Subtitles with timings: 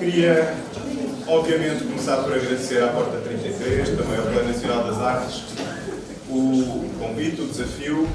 [0.00, 0.56] Queria,
[1.26, 5.42] obviamente, começar por agradecer à Porta 33, também ao Plano Nacional das Artes,
[6.26, 8.08] o convite, o desafio.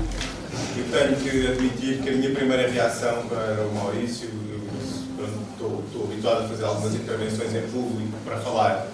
[0.75, 4.27] Eu tenho que admitir que a minha primeira reação para o Maurício,
[5.51, 8.87] estou, estou habituado a fazer algumas intervenções em público para falar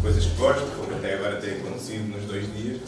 [0.00, 2.80] coisas que gosto, como até agora tem acontecido nos dois dias,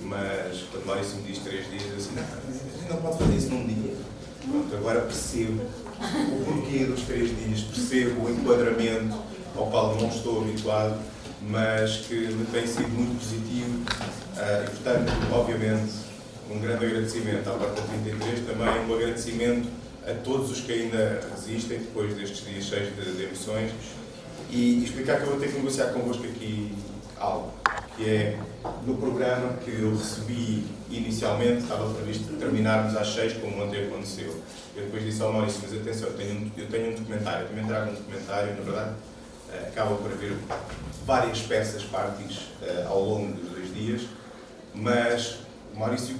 [0.00, 2.14] mas quando Maurício me diz três dias, eu assim,
[2.88, 3.92] não, não pode fazer isso num dia.
[4.50, 5.60] Pronto, agora percebo
[6.00, 9.14] o porquê dos três dias, percebo o enquadramento
[9.56, 11.00] ao qual não estou habituado,
[11.42, 13.82] mas que me tem sido muito positivo
[14.36, 15.92] uh, e, portanto, obviamente,
[16.50, 19.68] um grande agradecimento à Porta 33, também um agradecimento
[20.06, 23.70] a todos os que ainda resistem depois destes dias cheios de, de emoções.
[24.50, 26.72] E, e explicar que eu vou ter que negociar convosco aqui
[27.18, 27.52] algo,
[27.96, 28.38] que é
[28.86, 34.40] no programa que eu recebi inicialmente, estava previsto terminarmos às 6, como ontem aconteceu.
[34.76, 37.48] Eu depois disse ao Maurício, mas atenção, eu tenho um, eu tenho um documentário, eu
[37.48, 40.36] também trago um documentário, na verdade, uh, acaba por haver
[41.06, 44.02] várias peças, partes, uh, ao longo dos dois dias,
[44.74, 45.38] mas
[45.74, 46.16] Maurício,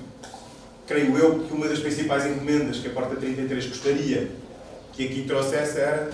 [0.87, 4.31] creio eu que uma das principais encomendas que a Porta 33 gostaria
[4.93, 6.11] que aqui trouxesse era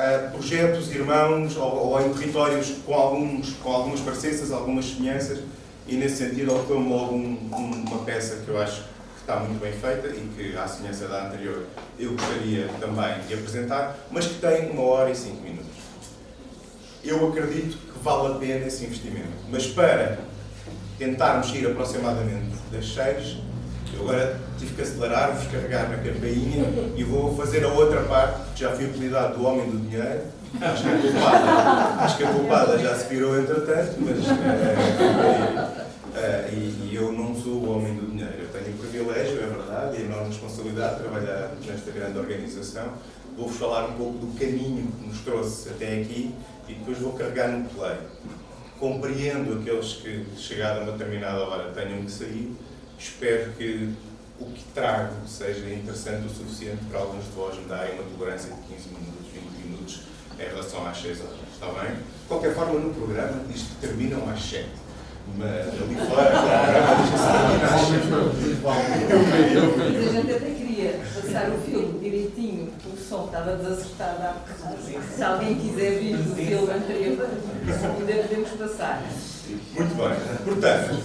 [0.00, 5.40] uh, projetos, irmãos, ou, ou, em territórios com, alguns, com algumas parecenças, algumas semelhanças,
[5.86, 9.60] e nesse sentido ocupa-me logo um, um, uma peça que eu acho que está muito
[9.60, 11.66] bem feita e que, à semelhança da anterior,
[11.98, 15.68] eu gostaria também de apresentar, mas que tem uma hora e cinco minutos.
[17.02, 20.18] Eu acredito que vale a pena esse investimento, mas para
[20.98, 23.38] tentarmos ir aproximadamente das seis,
[23.94, 26.64] eu agora tive que acelerar, vos carregar na campainha
[26.96, 30.22] e vou fazer a outra parte, que já fui apelidado do homem do dinheiro.
[30.60, 34.32] Acho que a culpada, acho que a culpada já se virou entretanto, mas uh,
[36.10, 38.34] uh, e, e, eu não sou o homem do dinheiro.
[38.40, 42.88] Eu tenho o privilégio, é verdade, e a enorme responsabilidade de trabalhar nesta grande organização.
[43.36, 46.34] Vou-vos falar um pouco do caminho que nos trouxe até aqui
[46.68, 47.96] e depois vou carregar no play.
[48.78, 52.56] Compreendo aqueles que, chegada a uma determinada hora, tenham que sair
[53.00, 53.94] Espero que
[54.38, 58.52] o que trago seja interessante o suficiente para alguns de vós me darem uma tolerância
[58.52, 60.02] de 15 minutos, 20 minutos
[60.38, 61.36] em relação às 6 horas.
[61.50, 61.92] Está bem?
[61.96, 64.68] De qualquer forma, no programa diz que terminam às 7.
[65.38, 67.96] Mas ali fora, o programa diz que termina às 7.
[69.78, 74.76] Mas a gente até queria passar o filme direitinho, o som estava desacertado há bocado.
[75.16, 79.02] Se alguém quiser vir do filme anterior, ainda podemos passar.
[79.74, 80.14] Muito bem.
[80.44, 81.00] Portanto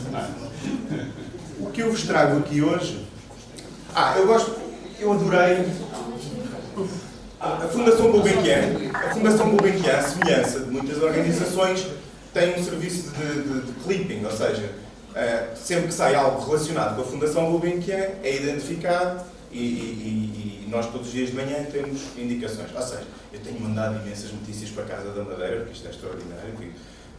[1.76, 3.06] que eu vos trago aqui hoje.
[3.94, 4.56] Ah, eu gosto,
[4.98, 5.66] eu adorei
[7.38, 8.94] a Fundação Gulbenkian.
[8.94, 11.86] A Fundação Gulbenkian, à semelhança de muitas organizações,
[12.34, 14.72] tem um serviço de, de, de clipping, ou seja,
[15.12, 20.70] uh, sempre que sai algo relacionado com a Fundação Gulbenkian, é identificado e, e, e,
[20.70, 22.74] nós todos os dias de manhã temos indicações.
[22.74, 23.04] Ou seja,
[23.34, 26.54] eu tenho mandado imensas notícias para a Casa da Madeira, porque isto é extraordinário,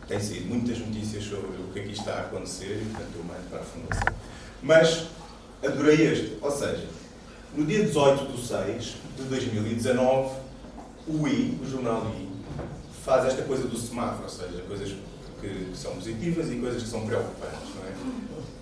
[0.09, 3.51] tem sido muitas notícias sobre o que aqui está a acontecer e, portanto, eu mando
[3.51, 4.15] para a Fundação.
[4.63, 5.07] Mas
[5.65, 6.39] adorei este.
[6.41, 6.87] Ou seja,
[7.55, 10.37] no dia 18 de 6 de 2019,
[11.09, 12.29] o I, o jornal I,
[13.05, 14.95] faz esta coisa do semáforo, ou seja, coisas
[15.41, 17.93] que são positivas e coisas que são preocupantes, não é?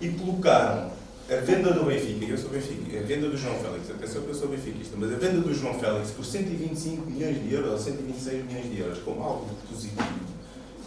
[0.00, 0.90] E colocaram
[1.30, 4.34] a venda do Benfica, eu sou Benfica, a venda do João Félix, atenção que eu
[4.34, 8.44] sou benfiquista, mas a venda do João Félix por 125 milhões de euros ou 126
[8.44, 10.20] milhões de euros, como algo positivo,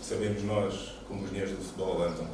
[0.03, 2.28] sabemos nós como os dinheiros do futebol andam,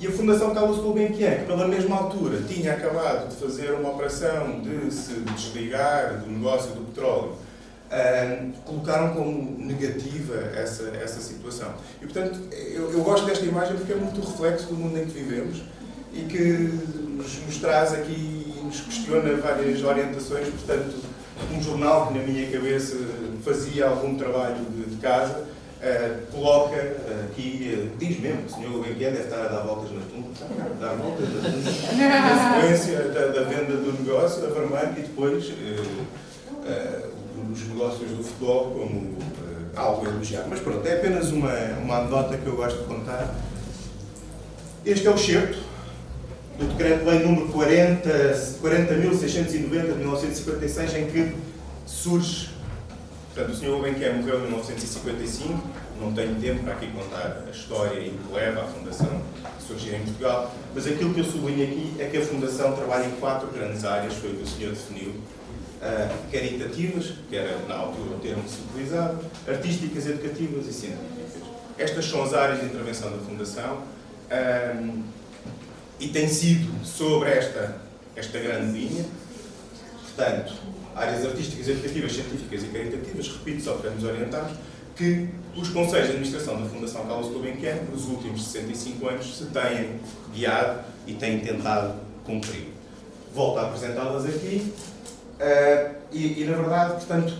[0.00, 4.60] e a Fundação Carlos Gulbenkian, que pela mesma altura tinha acabado de fazer uma operação
[4.60, 11.72] de se desligar do negócio do petróleo, uh, colocaram como negativa essa, essa situação.
[12.00, 15.18] E, portanto, eu, eu, gosto desta imagem porque é muito reflexo do mundo em que
[15.18, 15.62] vivemos
[16.12, 16.52] e que
[17.16, 20.48] nos, nos traz aqui e nos questiona várias orientações.
[20.48, 20.94] Portanto,
[21.52, 22.96] um jornal que, na minha cabeça,
[23.44, 25.44] fazia algum trabalho de, de casa
[25.78, 29.92] Uh, coloca uh, aqui, uh, diz mesmo, o senhor Gulbenkian deve estar a dar voltas
[29.92, 30.28] na tumba,
[30.80, 35.52] dar voltas na sequência da, da, venda do negócio, da Vermank e depois
[37.52, 39.18] os negócios do futebol como
[39.76, 40.46] algo elogiado.
[40.50, 43.32] Mas pronto, é apenas uma, uma anedota que eu gosto de contar.
[44.84, 45.60] Este é o certo
[46.58, 51.36] do Decreto-Lei número 40.690 40 de 1956, em que
[51.86, 52.57] surge
[53.34, 53.66] Portanto, o Sr.
[53.66, 55.62] Gulbenkian morreu em 1955,
[56.00, 59.60] não tenho tempo para aqui contar a história e o que leva à Fundação a
[59.60, 63.12] surgir em Portugal, mas aquilo que eu sublinho aqui é que a Fundação trabalha em
[63.12, 68.16] quatro grandes áreas, foi o que o senhor definiu, uh, caritativas, que era na altura
[68.16, 71.18] o termo que se utilizava, artísticas, educativas e científicas.
[71.78, 73.82] Estas são as áreas de intervenção da Fundação
[74.30, 75.02] um,
[76.00, 77.76] e tem sido sobre esta,
[78.16, 79.04] esta grande linha,
[80.02, 80.54] portanto,
[80.98, 84.52] áreas artísticas, educativas, científicas e caritativas, repito, só para nos orientarmos,
[84.96, 90.00] que os conselhos de administração da Fundação Carlos Gulbenkian, nos últimos 65 anos, se têm
[90.34, 92.68] guiado e têm tentado cumprir.
[93.32, 94.72] Volto a apresentá-las aqui
[95.40, 97.32] uh, e, e, na verdade, portanto,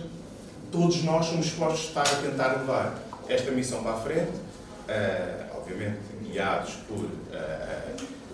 [0.71, 2.97] todos nós somos dispostos a estar a tentar levar
[3.27, 7.09] esta missão para a frente, uh, obviamente guiados por uh,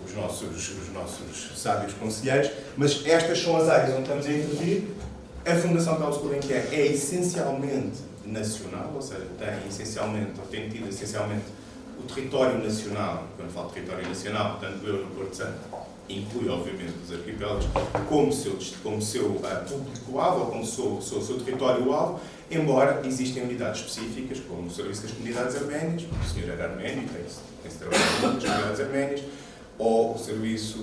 [0.04, 4.84] os, nossos, os nossos sábios conselheiros, mas estas são as áreas onde estamos a intervir.
[5.46, 11.44] A Fundação Carlos Gulbenkian é essencialmente nacional, ou seja, tem essencialmente, ou tem tido essencialmente
[12.00, 15.60] o território nacional, quando falo território nacional, tanto eu no Porto Santo,
[16.08, 17.64] inclui obviamente os arquipélagos,
[18.08, 22.18] como seu, como seu uh, público-alvo, ou como seu, seu, seu território-alvo,
[22.50, 27.38] embora existem unidades específicas, como o Serviço das Comunidades Arménias, o senhor era arménio, tem-se
[27.62, 29.22] tem trabalhado com as comunidades arménias,
[29.78, 30.78] ou o Serviço,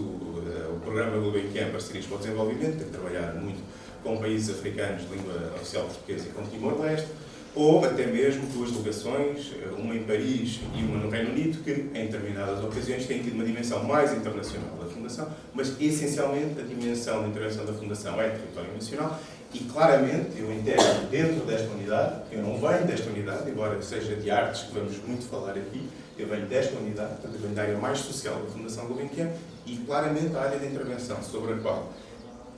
[0.84, 3.62] Programa Gulbenkian Parcerias para o Desenvolvimento, tem trabalhado muito
[4.04, 7.08] com países africanos de língua oficial portuguesa e com Timor-Leste,
[7.56, 12.08] ou até mesmo duas delegações, uma em Paris e uma no Reino Unido, que em
[12.08, 17.28] determinadas ocasiões têm tido uma dimensão mais internacional da Fundação, mas essencialmente a dimensão da
[17.28, 19.20] intervenção da Fundação é território nacional
[19.54, 24.32] e claramente eu integro dentro desta unidade, eu não venho desta unidade, embora seja de
[24.32, 25.88] artes que vamos muito falar aqui,
[26.18, 29.30] eu venho desta unidade, portanto eu venho da área mais social da Fundação Gulbenkian
[29.66, 31.90] e claramente a área de intervenção sobre a qual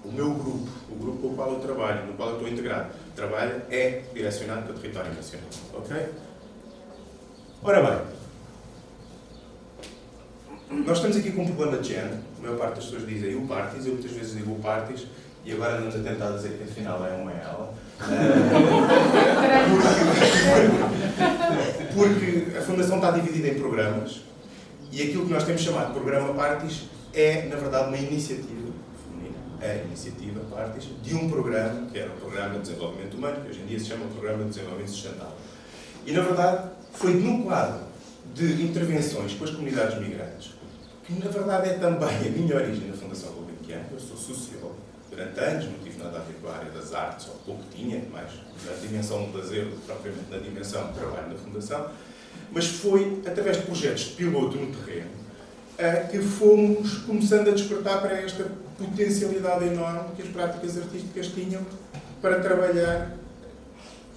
[0.04, 2.90] o meu grupo, o grupo com o qual eu trabalho, no qual eu estou integrado,
[3.16, 5.48] trabalha, é direcionado para o território nacional.
[5.74, 5.96] Ok?
[7.64, 8.00] Ora bem,
[10.86, 12.20] nós estamos aqui com um problema de género.
[12.38, 15.08] A maior parte das pessoas dizem o parties, eu muitas vezes digo o parties,
[15.44, 17.74] e agora andamos a tentar dizer que afinal é um é ela.
[21.94, 24.25] porque, porque a Fundação está dividida em programas
[24.96, 26.84] e aquilo que nós temos chamado de programa Parties
[27.14, 28.66] é, na verdade, uma iniciativa
[29.62, 33.62] a iniciativa Partes de um programa, que era o Programa de Desenvolvimento Humano, que hoje
[33.62, 35.34] em dia se chama Programa de Desenvolvimento Sustentável.
[36.06, 37.80] E, na verdade, foi num quadro
[38.34, 40.54] de intervenções com as comunidades migrantes,
[41.04, 43.82] que, na verdade, é também a minha origem na Fundação Gulbenkian.
[43.92, 44.76] Eu sou sociólogo.
[45.10, 48.04] Durante anos não tive nada a ver com a área das artes, ou pouco tinha,
[48.12, 48.32] mais
[48.66, 51.90] na dimensão do lazer propriamente na dimensão do trabalho da Fundação.
[52.52, 55.10] Mas foi através de projetos de piloto no terreno
[55.78, 58.46] eh, que fomos começando a despertar para esta
[58.78, 61.66] potencialidade enorme que as práticas artísticas tinham
[62.22, 63.18] para trabalhar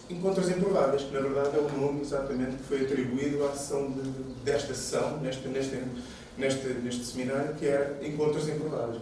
[0.09, 4.03] encontros improváveis, que na verdade é o nome exatamente que foi atribuído à sessão de,
[4.45, 5.83] desta sessão, neste, neste,
[6.37, 9.01] neste, neste seminário, que era Encontros Improváveis.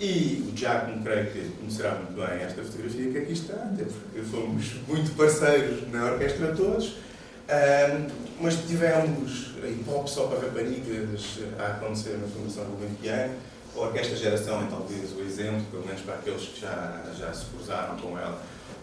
[0.00, 4.74] E o Giacomo, creio que conhecerá muito bem esta fotografia que aqui está, porque fomos
[4.86, 6.96] muito parceiros na orquestra todos,
[7.48, 8.06] um,
[8.40, 13.30] mas tivemos hip hop só para raparigas a acontecer na Fundação Gulbenkian,
[13.74, 17.46] a Orquestra Geração é talvez o exemplo, pelo menos para aqueles que já, já se
[17.46, 18.40] cruzaram com ela,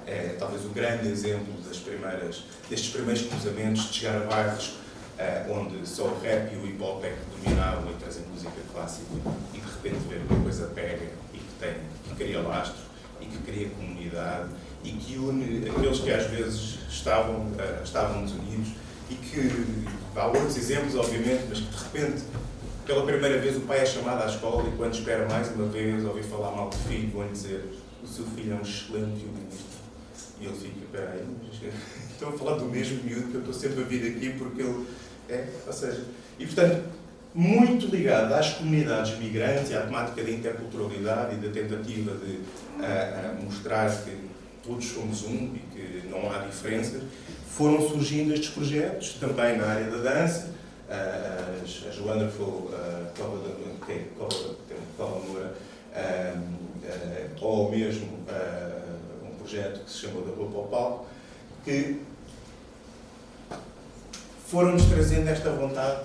[0.08, 4.76] é talvez o grande exemplo das primeiras, destes primeiros cruzamentos de chegar a bairros
[5.18, 8.52] é, onde só o rap e o hip hop é que dominavam e trazem música
[8.74, 9.06] clássica
[9.54, 11.74] e de repente ver que a coisa pega e que, tem,
[12.04, 12.84] que cria lastro
[13.22, 14.50] e que cria comunidade
[14.86, 18.70] e que une aqueles que às vezes estavam, uh, estavam desunidos
[19.10, 19.86] e que
[20.16, 22.24] há outros exemplos, obviamente, mas que de repente
[22.86, 26.06] pela primeira vez o pai é chamado à escola e quando espera mais uma vez
[26.06, 27.66] ouvir falar mal do filho, vão-lhe dizer
[28.04, 29.76] o seu filho é um excelente violinista.
[30.40, 31.26] E ele fica, peraí,
[32.12, 34.86] estou a falar do mesmo miúdo que eu estou sempre a vir aqui porque ele
[35.28, 36.04] é, ou seja,
[36.38, 36.84] e portanto,
[37.34, 43.44] muito ligado às comunidades migrantes e à temática da interculturalidade e da tentativa de uh,
[43.44, 44.12] mostrar que
[44.66, 47.04] todos somos um e que não há diferenças,
[47.50, 50.50] foram surgindo estes projetos, também na área da dança,
[50.90, 53.06] as, as Wonderful uh,
[54.98, 55.56] Cova Moura,
[57.42, 61.06] ou mesmo uh, um projeto que se chamou da Roupa ao Palco,
[61.64, 62.02] que
[64.48, 66.02] foram-nos trazendo esta vontade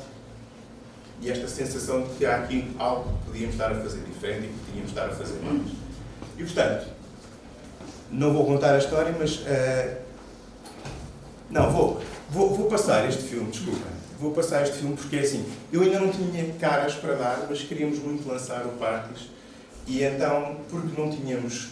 [1.20, 4.48] e esta sensação de que há aqui algo que podíamos estar a fazer diferente e
[4.48, 5.72] que podíamos estar a fazer mais.
[6.38, 6.99] E portanto,
[8.10, 9.36] não vou contar a história, mas.
[9.38, 10.00] Uh,
[11.50, 12.00] não, vou,
[12.30, 15.98] vou, vou passar este filme, desculpa vou passar este filme porque é assim, eu ainda
[15.98, 19.30] não tinha caras para dar, mas queríamos muito lançar o Parties
[19.86, 21.70] e então, porque não tínhamos,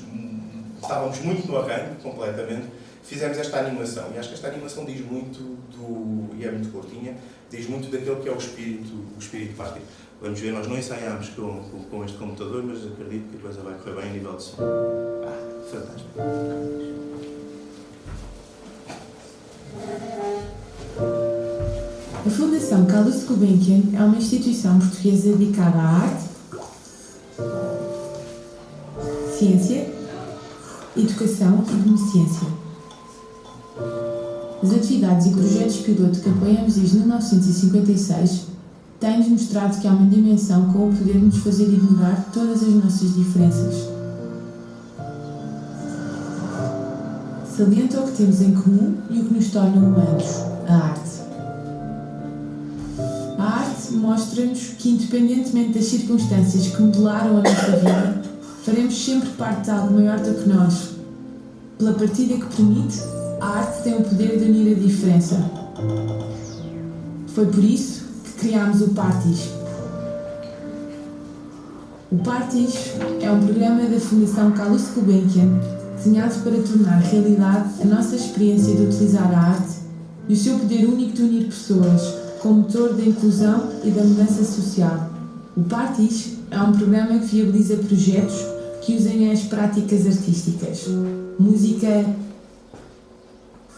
[0.82, 2.66] estávamos muito no arranque, completamente,
[3.04, 4.10] fizemos esta animação.
[4.14, 5.38] E acho que esta animação diz muito
[5.70, 7.16] do, e é muito curtinha,
[7.50, 9.80] diz muito daquele que é o espírito, o espírito Party.
[10.20, 13.74] Vamos ver, nós não ensaiámos com, com este computador, mas acredito que a coisa vai
[13.74, 14.56] correr bem a nível de som.
[15.24, 15.47] Ah,
[22.26, 26.24] A Fundação Carlos Gulbenkian é uma instituição portuguesa dedicada à arte,
[29.38, 29.92] ciência,
[30.96, 32.48] educação e beneficência.
[34.62, 38.46] As atividades e projetos piloto que apoiamos desde 1956
[38.98, 42.72] têm-nos mostrado que há uma dimensão com o poder de nos fazer ignorar todas as
[42.72, 43.97] nossas diferenças.
[47.58, 51.10] Salienta o que temos em comum e o que nos torna humanos, a arte.
[53.36, 58.22] A arte mostra-nos que, independentemente das circunstâncias que modelaram a nossa vida,
[58.64, 60.90] faremos sempre parte de algo maior do que nós.
[61.78, 63.00] Pela partida que permite,
[63.40, 65.50] a arte tem o poder de unir a diferença.
[67.26, 69.48] Foi por isso que criámos o Partis.
[72.12, 78.14] O Partis é um programa da Fundação Carlos Gulbenkian desenhado para tornar realidade a nossa
[78.14, 79.78] experiência de utilizar a arte
[80.28, 84.44] e o seu poder único de unir pessoas como motor da inclusão e da mudança
[84.44, 85.10] social.
[85.56, 88.36] O Partis é um programa que viabiliza projetos
[88.82, 90.86] que usem as práticas artísticas,
[91.38, 92.06] música,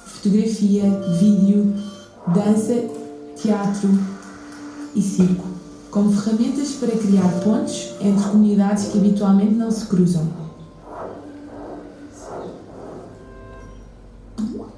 [0.04, 0.82] fotografia,
[1.18, 1.74] vídeo,
[2.34, 2.84] dança,
[3.34, 3.88] teatro
[4.94, 5.46] e circo,
[5.90, 10.49] como ferramentas para criar pontes entre comunidades que habitualmente não se cruzam.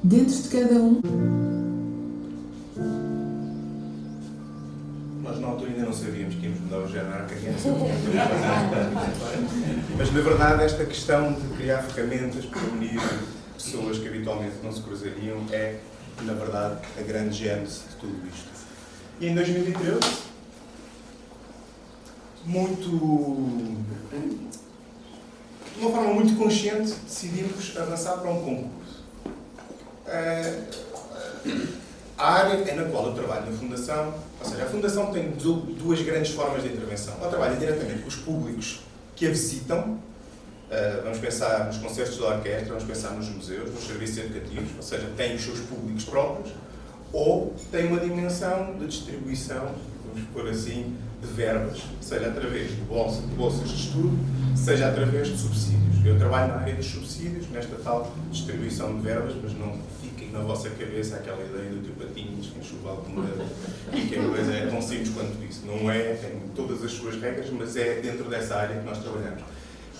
[0.04, 1.00] Dentro de cada um.
[5.22, 7.24] Nós na altura ainda não sabíamos que íamos mudar o género.
[9.96, 13.00] Mas na verdade esta questão de criar ferramentas para unir
[13.54, 15.78] pessoas que habitualmente não se cruzariam é,
[16.22, 18.50] na verdade, a grande gênese de tudo isto.
[19.20, 20.00] E em 2013,
[22.44, 22.88] muito.
[25.76, 28.81] de uma forma muito consciente, decidimos avançar para um concurso.
[30.12, 30.60] Eh,
[32.18, 36.02] a área é na qual eu trabalho na Fundação, ou seja, a Fundação tem duas
[36.02, 37.14] grandes formas de intervenção.
[37.18, 38.80] Ela trabalha diretamente com os públicos
[39.16, 39.98] que a visitam,
[40.72, 44.82] Uh, vamos pensar nos concertos da orquestra, vamos pensar nos museus, nos serviços educativos, ou
[44.82, 46.54] seja, tem os seus públicos próprios,
[47.12, 49.74] ou tem uma dimensão de distribuição,
[50.06, 54.18] vamos pôr assim, de verbas, seja através de bolsas, de bolsas de estudo,
[54.56, 56.06] seja através de subsídios.
[56.06, 59.78] Eu trabalho na área dos subsídios, nesta tal distribuição de verbas, mas não
[60.32, 63.44] na vossa cabeça aquela ideia do teu patinhos, que enxuval de moeda,
[63.92, 65.66] e que a coisa é tão simples quanto isso.
[65.66, 69.42] Não é, tem todas as suas regras, mas é dentro dessa área que nós trabalhamos.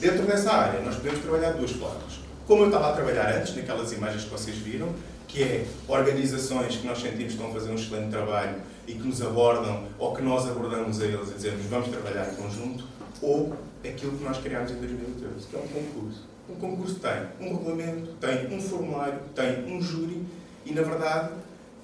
[0.00, 2.20] Dentro dessa área, nós podemos trabalhar de duas formas.
[2.46, 4.88] Como eu estava a trabalhar antes, naquelas imagens que vocês viram,
[5.28, 9.06] que é organizações que nós sentimos que estão a fazer um excelente trabalho e que
[9.06, 12.84] nos abordam, ou que nós abordamos a eles e dizemos vamos trabalhar em conjunto,
[13.20, 16.31] ou aquilo que nós criámos em 2013, que é um concurso.
[16.48, 20.26] Um concurso tem um regulamento, tem um formulário, tem um júri
[20.66, 21.30] e, na verdade,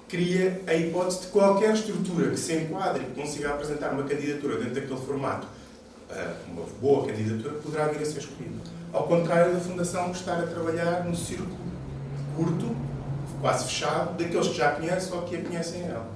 [0.07, 4.75] cria a hipótese de qualquer estrutura que se enquadre e consiga apresentar uma candidatura dentro
[4.75, 5.47] daquele formato
[6.11, 8.59] eh, uma boa candidatura, poderá vir a ser escolhido.
[8.91, 11.69] Ao contrário da Fundação estar a trabalhar no círculo
[12.35, 12.75] curto,
[13.39, 16.09] quase fechado, daqueles que já conhecem ou que a conhecem ela.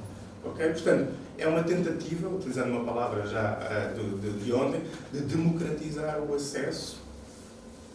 [0.43, 0.67] Ok?
[0.69, 4.81] Portanto, é uma tentativa, utilizando uma palavra já uh, de, de, ontem,
[5.11, 7.02] de democratizar o acesso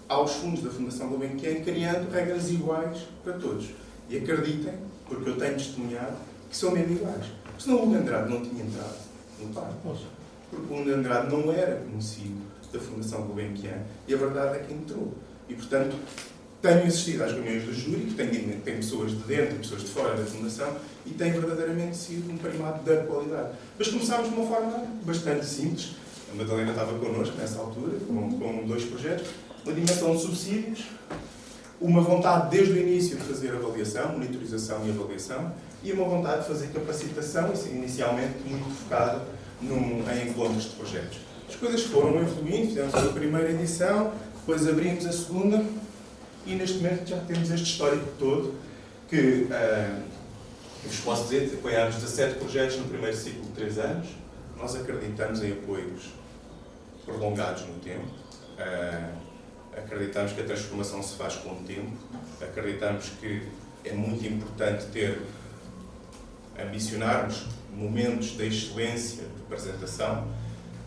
[0.08, 3.68] aos fundos da Fundação Gulbenkian, criando regras iguais para todos.
[4.08, 4.74] E acreditem,
[5.06, 6.16] porque eu tenho testemunhado,
[6.48, 7.26] que são mesmo iguais.
[7.44, 8.96] Porque senão o Andrade não tinha entrado
[9.40, 9.76] no parque
[10.50, 12.40] porque o Nuno Andrade não era conhecido
[12.72, 15.14] da Fundação Gulbenkian e a verdade é que entrou.
[15.48, 15.96] E, portanto,
[16.60, 19.88] tenho assistido às reuniões do júri, que tem, tem pessoas de dentro e pessoas de
[19.88, 23.50] fora da Fundação, e tem verdadeiramente sido um primado da qualidade.
[23.78, 25.94] Mas começámos de uma forma bastante simples.
[26.30, 29.28] A Madalena estava connosco nessa altura, com, com dois projetos,
[29.64, 30.84] uma dimensão de subsídios,
[31.80, 36.48] uma vontade desde o início de fazer avaliação, monitorização e avaliação, e uma vontade de
[36.48, 39.22] fazer capacitação, inicialmente muito focada
[39.60, 41.18] num, em encontros de projetos.
[41.48, 45.64] As coisas foram evoluindo, fizemos a primeira edição, depois abrimos a segunda
[46.46, 48.54] e neste momento já temos este histórico todo
[49.08, 50.02] que uh,
[50.84, 54.08] vos posso dizer, apoiámos 17 projetos no primeiro ciclo de 3 anos.
[54.56, 56.10] Nós acreditamos em apoios
[57.04, 58.06] prolongados no tempo.
[58.58, 59.27] Uh,
[59.78, 61.92] acreditamos que a transformação se faz com o tempo.
[62.40, 63.42] Acreditamos que
[63.84, 65.20] é muito importante ter
[66.60, 70.26] ambicionarmos momentos de excelência de apresentação,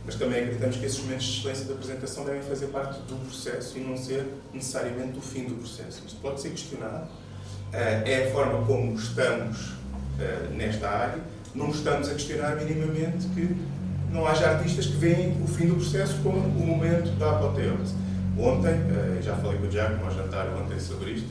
[0.06, 3.78] mas também acreditamos que esses momentos de excelência de apresentação devem fazer parte do processo
[3.78, 6.04] e não ser necessariamente o fim do processo.
[6.06, 7.08] Isto pode ser questionado.
[7.72, 9.74] Eh, é a forma como estamos
[10.20, 11.20] eh, nesta área.
[11.54, 13.56] Não estamos a questionar minimamente que
[14.12, 17.94] não haja artistas que veem o fim do processo como o momento da apoteose.
[18.38, 21.30] Ontem, eh, já falei com o Giacomo ao jantar ontem sobre isto,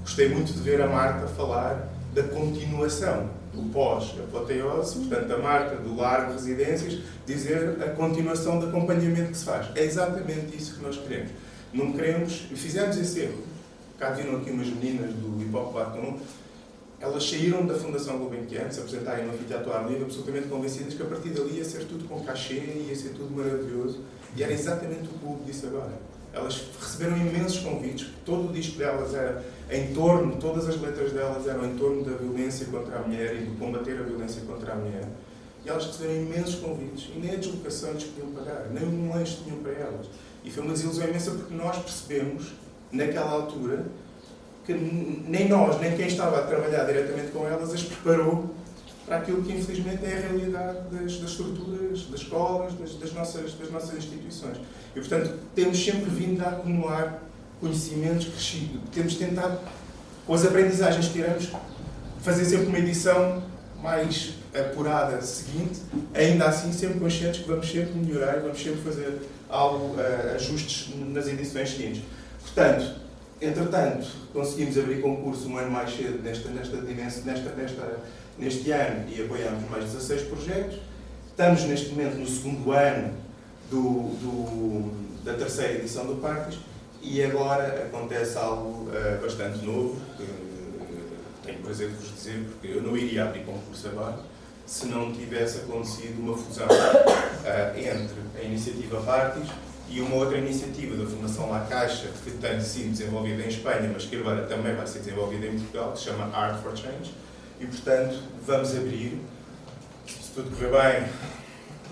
[0.00, 5.96] gostei muito de ver a Marta falar da continuação do pós-apoteose, portanto, a marca do
[5.96, 9.68] largo residências, dizer a continuação do acompanhamento que se faz.
[9.74, 11.30] É exatamente isso que nós queremos.
[11.72, 13.42] Não queremos, e fizemos esse erro.
[13.98, 16.18] Cá viram aqui umas meninas do Hip Hop Batom.
[17.00, 21.02] elas saíram da Fundação Gulbenkian, se apresentarem no anfiteatro ao ar livre, absolutamente convencidas que
[21.02, 22.54] a partir dali ia ser tudo com cachê,
[22.88, 24.00] ia ser tudo maravilhoso.
[24.36, 25.92] E era exatamente o que o Hugo disse agora.
[26.34, 31.46] Elas receberam imensos convites, todo o disco delas era em torno, todas as letras delas
[31.46, 34.76] eram em torno da violência contra a mulher e de combater a violência contra a
[34.76, 35.08] mulher.
[35.64, 39.38] E elas receberam imensos convites e nem a deslocação lhes podiam pagar, nem um lanche
[39.44, 40.06] tinham para elas.
[40.44, 42.52] E foi uma desilusão imensa porque nós percebemos,
[42.92, 43.86] naquela altura,
[44.66, 48.50] que nem nós, nem quem estava a trabalhar diretamente com elas as preparou
[49.06, 53.54] para aquilo que infelizmente é a realidade das, das estruturas, das escolas, das, das, nossas,
[53.54, 54.56] das nossas instituições.
[54.94, 57.22] E portanto temos sempre vindo a acumular
[57.60, 59.58] conhecimentos crescidos, temos tentado,
[60.26, 61.50] com as aprendizagens que tiramos,
[62.20, 63.42] fazer sempre uma edição
[63.82, 65.80] mais apurada seguinte,
[66.14, 71.26] ainda assim sempre conscientes que vamos sempre melhorar vamos sempre fazer algo, uh, ajustes nas
[71.26, 72.02] edições seguintes.
[72.40, 73.04] Portanto,
[73.44, 77.98] Entretanto, conseguimos abrir concurso um ano mais cedo nesta, nesta, nesta, nesta,
[78.38, 80.78] neste ano e apoiamos mais 16 projetos.
[81.28, 83.14] Estamos neste momento no segundo ano
[83.70, 83.80] do,
[84.20, 86.58] do, da terceira edição do Parques
[87.02, 92.78] e agora acontece algo uh, bastante novo, que uh, tenho prazer de vos dizer, porque
[92.78, 94.18] eu não iria abrir concurso agora
[94.66, 99.48] se não tivesse acontecido uma fusão uh, entre a iniciativa Parques
[99.88, 104.06] e uma outra iniciativa da Fundação La Caixa, que tem sido desenvolvida em Espanha, mas
[104.06, 107.12] que agora também vai ser desenvolvida em Portugal, que se chama Art for Change.
[107.60, 109.20] E, portanto, vamos abrir,
[110.06, 111.08] se tudo correr bem,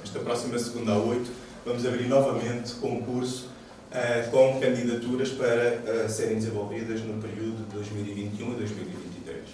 [0.03, 1.31] esta próxima segunda a oito,
[1.65, 3.49] vamos abrir novamente concurso
[3.91, 9.45] uh, com candidaturas para uh, serem desenvolvidas no período de 2021 a 2023.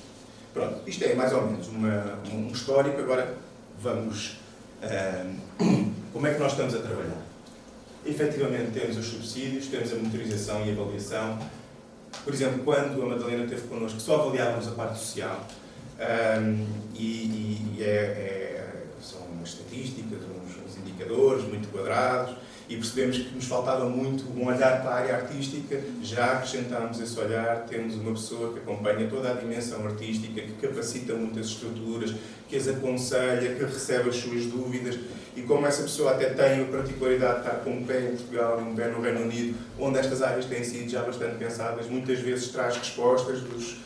[0.54, 3.00] Pronto, isto é mais ou menos uma, um histórico.
[3.00, 3.36] Agora
[3.80, 4.38] vamos.
[4.82, 7.28] Uh, como é que nós estamos a trabalhar?
[8.08, 11.38] efetivamente temos os subsídios, temos a monitorização e avaliação.
[12.24, 15.46] Por exemplo, quando a Madalena esteve connosco, só avaliávamos a parte social.
[15.98, 16.64] Um,
[16.94, 18.66] e, e é, é,
[19.02, 22.36] são umas estatísticas, uns, uns indicadores muito quadrados,
[22.68, 27.18] e percebemos que nos faltava muito um olhar para a área artística, já acrescentámos esse
[27.18, 32.14] olhar, temos uma pessoa que acompanha toda a dimensão artística, que capacita muitas estruturas,
[32.46, 34.98] que as aconselha, que recebe as suas dúvidas,
[35.34, 38.60] e como essa pessoa até tem a particularidade de estar com um pé em Portugal
[38.60, 42.18] e um pé no Reino Unido, onde estas áreas têm sido já bastante pensadas, muitas
[42.20, 43.78] vezes traz respostas dos,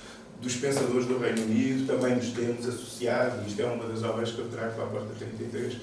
[0.42, 4.40] dos pensadores do Reino Unido, também nos temos associado, isto é uma das obras que
[4.40, 5.76] eu trago para a Porta 33,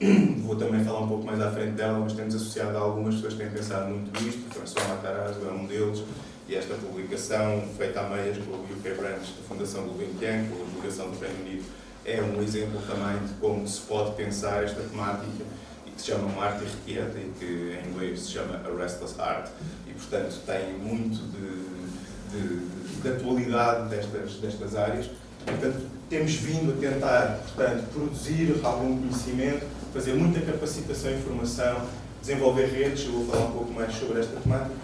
[0.42, 3.34] vou também falar um pouco mais à frente dela, mas temos associado a algumas pessoas
[3.34, 6.04] que têm pensado muito nisto, François Matarazzo é um deles,
[6.48, 11.10] e esta publicação feita a meias com o UK Branch da Fundação Gulbenkian, a divulgação
[11.10, 11.64] do Reino Unido,
[12.04, 15.44] é um exemplo também de como se pode pensar esta temática
[15.86, 19.18] e que se chama uma arte irrequieta e que em inglês se chama a restless
[19.18, 19.50] art
[19.88, 21.73] e portanto tem muito de,
[22.34, 25.10] de, de atualidade destas, destas áreas.
[25.44, 31.86] Portanto, temos vindo a tentar portanto, produzir algum conhecimento, fazer muita capacitação e formação,
[32.20, 34.74] desenvolver redes, eu vou falar um pouco mais sobre esta temática,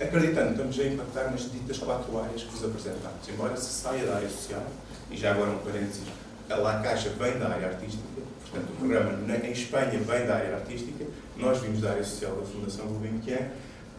[0.00, 4.04] acreditando que estamos a impactar nas ditas quatro áreas que vos apresentamos, embora se saia
[4.04, 4.64] da área social,
[5.10, 6.02] e já agora um parênteses,
[6.50, 8.02] a La Caixa vem da área artística,
[8.42, 9.12] portanto o programa
[9.44, 11.04] em Espanha vem da área artística,
[11.36, 13.48] nós vimos da área social da Fundação Gulbenkian,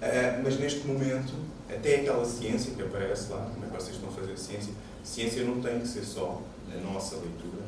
[0.03, 1.33] uh, mas neste momento,
[1.69, 5.43] até aquela ciência que aparece lá, como é que vocês estão a fazer ciência, ciência
[5.43, 7.63] não tem que ser só a nossa leitura,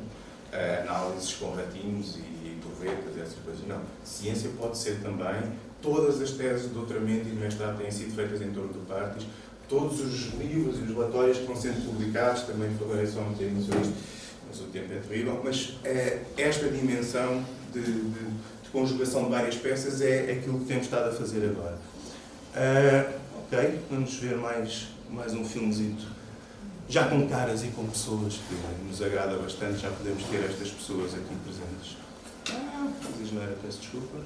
[0.54, 3.82] uh, análises com ratinhos e torretas, essas coisas, não.
[4.04, 5.42] Ciência pode ser também,
[5.82, 9.26] todas as teses de doutoramento e de mestrado têm sido feitas em torno do Partis,
[9.68, 13.36] todos os livros e os relatórios que vão sendo publicados, também falarei só um
[14.48, 17.44] mas o tempo é terrível, mas é, esta dimensão
[17.74, 21.78] de, de, de, conjugação de várias peças é aquilo que temos estado a fazer agora.
[22.56, 26.08] Uh, ok, vamos ver mais, mais um filmezito,
[26.88, 28.56] já com caras e com pessoas, que
[28.88, 31.98] nos agrada bastante, já podemos ter estas pessoas aqui presentes.
[32.52, 32.88] Ah,
[33.44, 34.20] era, peço desculpa.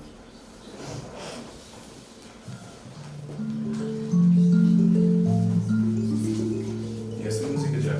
[7.19, 7.93] E essa música já.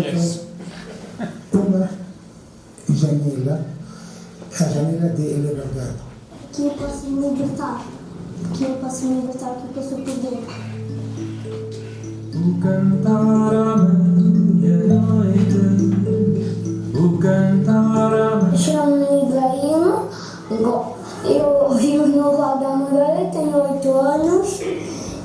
[0.00, 0.50] Yes
[1.52, 1.90] uma
[2.88, 3.66] janela,
[4.52, 5.94] a janela de elevador.
[6.52, 7.99] Que eu posso me libertar.
[8.54, 10.38] Que eu posso me libertar, que eu posso poder.
[12.34, 13.76] O cantar à
[14.60, 15.60] meia-noite,
[16.94, 18.58] o cantar à meia-noite.
[18.58, 19.80] Chamo-me Ibrahim,
[21.24, 24.60] eu vivo no Val da Moreira, tenho 8 anos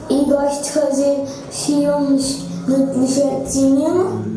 [0.10, 4.35] e gosto de fazer filmes de projeto de cinema.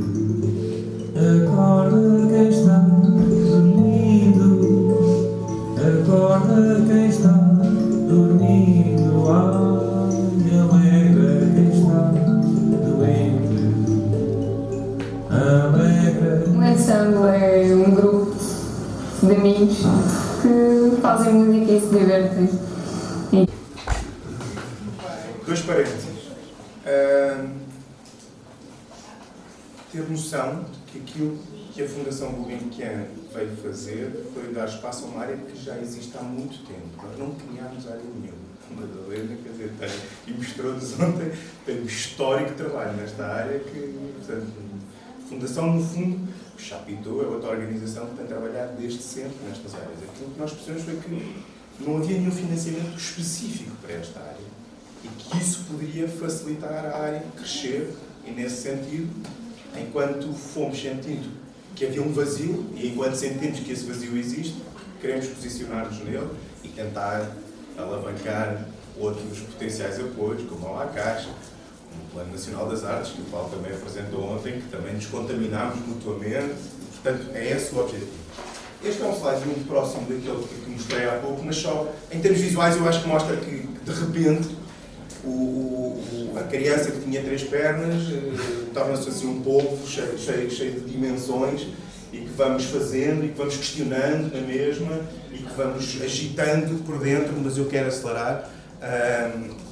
[19.59, 19.79] Amigos
[20.41, 22.49] que fazem música e se divertem.
[25.45, 26.05] Dois parênteses.
[26.87, 27.49] Uh,
[29.91, 31.39] ter noção de que aquilo
[31.73, 36.17] que a Fundação Gulbenkian veio fazer foi dar espaço a uma área que já existe
[36.17, 37.03] há muito tempo.
[37.03, 38.49] Nós não criámos área nenhuma.
[38.71, 39.89] Madalena, quer dizer, tem,
[40.27, 41.33] e mostrou-nos ontem,
[41.65, 44.53] tem um histórico trabalho nesta área que, portanto,
[45.25, 49.75] a Fundação, no fundo, o Chapitou é outra organização que tem trabalhado desde sempre nestas
[49.75, 50.03] áreas.
[50.03, 51.45] Aquilo que nós percebemos foi que
[51.81, 54.59] não havia nenhum financiamento específico para esta área
[55.05, 57.95] e que isso poderia facilitar a área crescer
[58.27, 59.09] e, nesse sentido,
[59.77, 61.31] enquanto fomos sentindo
[61.77, 64.57] que havia um vazio e enquanto sentimos que esse vazio existe,
[65.01, 66.29] queremos posicionar-nos nele
[66.65, 67.31] e tentar
[67.77, 68.67] alavancar
[68.99, 71.29] outros potenciais apoios, como a Caixa,
[71.99, 75.87] o Plano Nacional das Artes, que o Paulo também apresentou ontem, que também nos contaminámos
[75.87, 76.55] mutuamente.
[76.95, 78.11] Portanto, é esse o objetivo.
[78.85, 82.41] Este é um slide muito próximo daquele que mostrei há pouco, mas só em termos
[82.41, 84.57] visuais eu acho que mostra que, de repente,
[85.25, 90.51] o, o, a criança que tinha três pernas eh, torna-se assim um polvo cheio, cheio,
[90.51, 91.67] cheio de dimensões
[92.13, 95.01] e que vamos fazendo e que vamos questionando na mesma
[95.33, 98.49] e que vamos agitando por dentro, mas eu quero acelerar.
[98.81, 99.68] Um,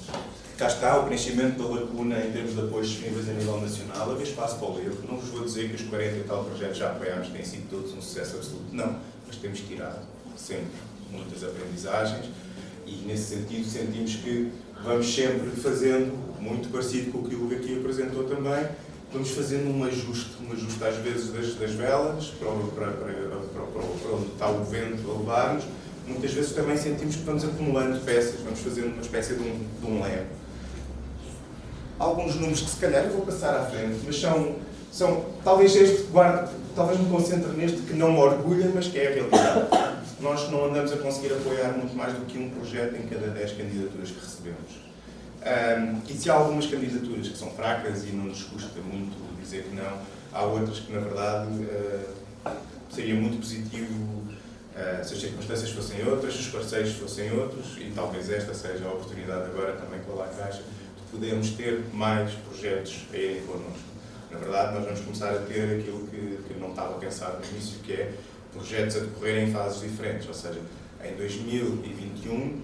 [0.56, 4.10] cá está o preenchimento da lacuna em termos de apoios disponíveis a nível nacional.
[4.10, 4.98] Havia espaço para o erro.
[5.06, 7.92] Não vos vou dizer que os 40 e tal projetos já apoiámos têm sido todos
[7.92, 8.74] um sucesso absoluto.
[8.74, 8.98] Não.
[9.26, 10.00] Mas temos tirado
[10.36, 10.72] sempre
[11.10, 12.26] muitas aprendizagens
[12.86, 14.50] e, nesse sentido, sentimos que
[14.82, 18.66] vamos sempre fazendo, muito parecido com o que o Hugo aqui apresentou também,
[19.12, 24.14] vamos fazendo um ajuste, um ajuste às vezes das, das velas, para, para, para, para,
[24.14, 25.64] onde está o vento a levar-nos.
[26.06, 29.86] Muitas vezes também sentimos que vamos acumulando peças, vamos fazendo uma espécie de um, de
[29.86, 30.02] um.
[31.98, 34.56] Alguns números que se calhar eu vou passar à frente, mas são,
[34.92, 39.08] são talvez este, guarde, talvez me concentre neste que não me orgulha, mas que é
[39.08, 39.96] a realidade.
[40.20, 43.52] Nós não andamos a conseguir apoiar muito mais do que um projeto em cada 10
[43.52, 44.86] candidaturas que recebemos.
[45.46, 49.62] Um, e se há algumas candidaturas que são fracas e não nos custa muito dizer
[49.62, 49.98] que não,
[50.32, 52.50] há outras que, na verdade, uh,
[52.90, 57.92] seria muito positivo uh, se as circunstâncias fossem outras, se os parceiros fossem outros, e
[57.94, 60.85] talvez esta seja a oportunidade agora também com a Lacaixa de
[61.16, 63.86] podermos ter mais projetos a irem connosco.
[64.30, 67.78] Na verdade, nós vamos começar a ter aquilo que, que não estava pensado no início,
[67.80, 68.12] que é
[68.52, 70.60] projetos a decorrer em fases diferentes, ou seja,
[71.02, 72.60] em 2021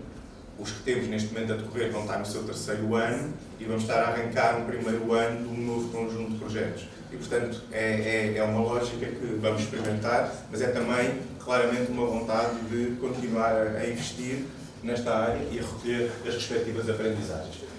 [0.59, 3.83] os que temos neste momento a decorrer vão estar no seu terceiro ano e vamos
[3.83, 6.85] estar a arrancar um primeiro ano de um novo conjunto de projetos.
[7.11, 12.07] E, portanto, é, é, é, uma lógica que vamos experimentar, mas é também, claramente, uma
[12.07, 14.45] vontade de continuar a investir
[14.83, 17.72] nesta área e a recolher as respectivas aprendizagens.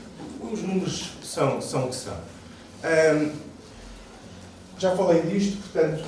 [0.52, 2.18] Os números são, são o que são.
[4.78, 6.04] já falei disto, portanto,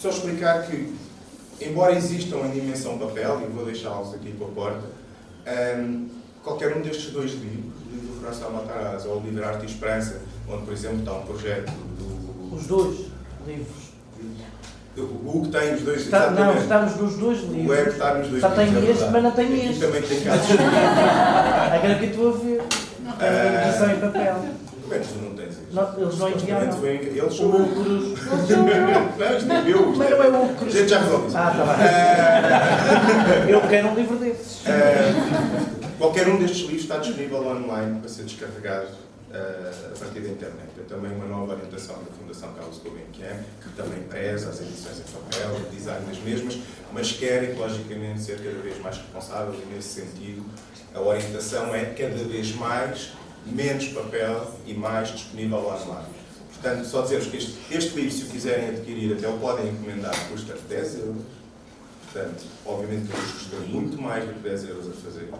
[0.00, 0.94] só explicar que,
[1.60, 4.88] embora existam em dimensão papel, e vou deixá-los aqui com a porta,
[6.42, 9.66] qualquer um destes dois livros, o livro do François Matarazzo ou o livro Arte e
[9.66, 12.54] Esperança, onde, por exemplo, está um projeto do.
[12.54, 13.06] Os dois
[13.46, 13.90] livros.
[14.96, 17.78] O Hugo tem os dois está, Não, estamos nos dois livros.
[17.78, 18.68] O Hugo está nos dois Só livros.
[18.70, 19.80] tem é este, mas não tem este.
[19.80, 20.50] também tem casos.
[21.72, 22.59] Agora que estou a ver.
[23.20, 24.44] Tem uh, edição em papel.
[24.82, 25.72] Como é que tu não tens isto?
[25.72, 26.86] Não, eles não enviaram.
[26.86, 27.46] Eles são.
[27.46, 28.18] Lucros.
[28.48, 29.94] não, isto é meu.
[29.96, 30.72] Mas não é lucros.
[30.72, 31.36] Gente já resolve isso.
[31.36, 31.64] Ah, está
[33.44, 33.46] bem.
[33.46, 34.62] Uh, Eu quero um livro desses.
[35.98, 38.88] Qualquer um destes livros está disponível online para ser descarregado
[39.30, 40.70] uh, a partir da internet.
[40.78, 45.12] É também uma nova orientação da Fundação Carlos Gulbenkian, que também preza as edições em
[45.12, 46.58] papel, o design das mesmas,
[46.92, 50.44] mas quer ecologicamente ser cada vez mais responsável e, nesse sentido,
[50.94, 53.12] a orientação é cada vez mais
[53.46, 56.20] menos papel e mais disponível online.
[56.52, 60.14] Portanto, só dizer-vos que este, este, livro, se o quiserem adquirir, até o podem encomendar,
[60.28, 61.22] custa 10 euros.
[62.04, 65.30] Portanto, obviamente que nos custa muito mais do que 10 euros a fazer,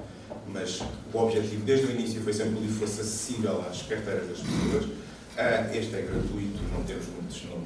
[0.49, 0.81] mas
[1.13, 4.39] o objetivo desde o início foi sempre que o livro fosse acessível às carteiras das
[4.39, 4.85] pessoas.
[4.85, 7.43] Uh, este é gratuito, não temos muitos.
[7.45, 7.61] Não,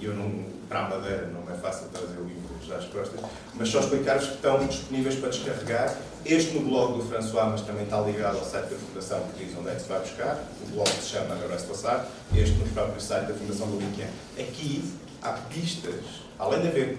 [0.00, 2.44] eu não, para a Madeira não é fácil trazer o livro
[2.76, 3.20] às costas,
[3.54, 5.96] mas só explicar-vos que estão disponíveis para descarregar.
[6.26, 9.54] Este no blog do François, mas também está ligado ao site da Fundação, que diz
[9.58, 10.42] onde é que se vai buscar.
[10.62, 12.06] O blog se chama Agora se passar.
[12.34, 14.08] Este no próprio site da Fundação do Lincoln.
[14.38, 16.00] Aqui há pistas,
[16.38, 16.98] além de haver.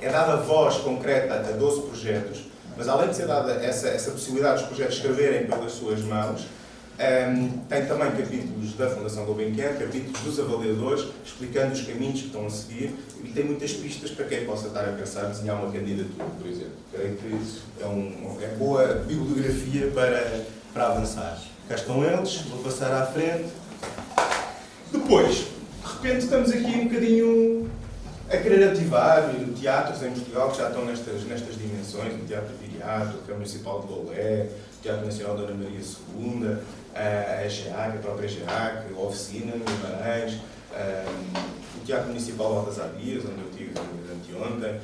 [0.00, 2.44] É dada voz concreta a 12 projetos,
[2.76, 6.42] mas além de ser dada essa, essa possibilidade dos projetos escreverem pelas suas mãos,
[6.98, 12.46] um, tem também capítulos da Fundação Gulbenkian, capítulos dos avaliadores, explicando os caminhos que estão
[12.46, 15.70] a seguir e tem muitas pistas para quem possa estar a pensar em desenhar uma
[15.70, 16.76] candidatura, por exemplo.
[16.92, 21.38] Creio que é, um, é boa bibliografia para, para avançar.
[21.68, 23.50] Cá estão eles, vou passar à frente.
[24.92, 25.46] Depois,
[26.06, 27.70] repente estamos aqui um bocadinho
[28.30, 33.16] a querer ativar teatros em Portugal que já estão nestas, nestas dimensões, o Teatro Viriato,
[33.16, 34.48] o Câmara Municipal de Golé,
[34.82, 36.56] Teatro Nacional Dona Maria II,
[36.94, 40.40] a EGEAC, a própria EGEAC, a Oficina no Guimarães,
[41.76, 43.72] o Teatro Municipal Baltasar Dias, onde eu estive
[44.12, 44.80] anteontem.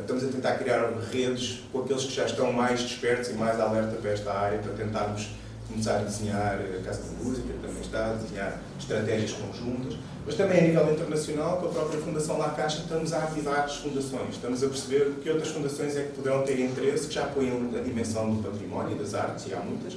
[0.00, 3.96] Estamos a tentar criar redes com aqueles que já estão mais despertos e mais alerta
[3.96, 5.30] para esta área, para tentarmos
[5.68, 10.58] começar a desenhar a Casa da Música, também está, a desenhar estratégias conjuntas, mas também
[10.58, 14.62] a nível internacional, com a própria Fundação La Caixa, estamos a ativar as fundações, estamos
[14.62, 18.34] a perceber que outras fundações é que poderão ter interesse, que já apoiam a dimensão
[18.34, 19.96] do património das artes, e há muitas,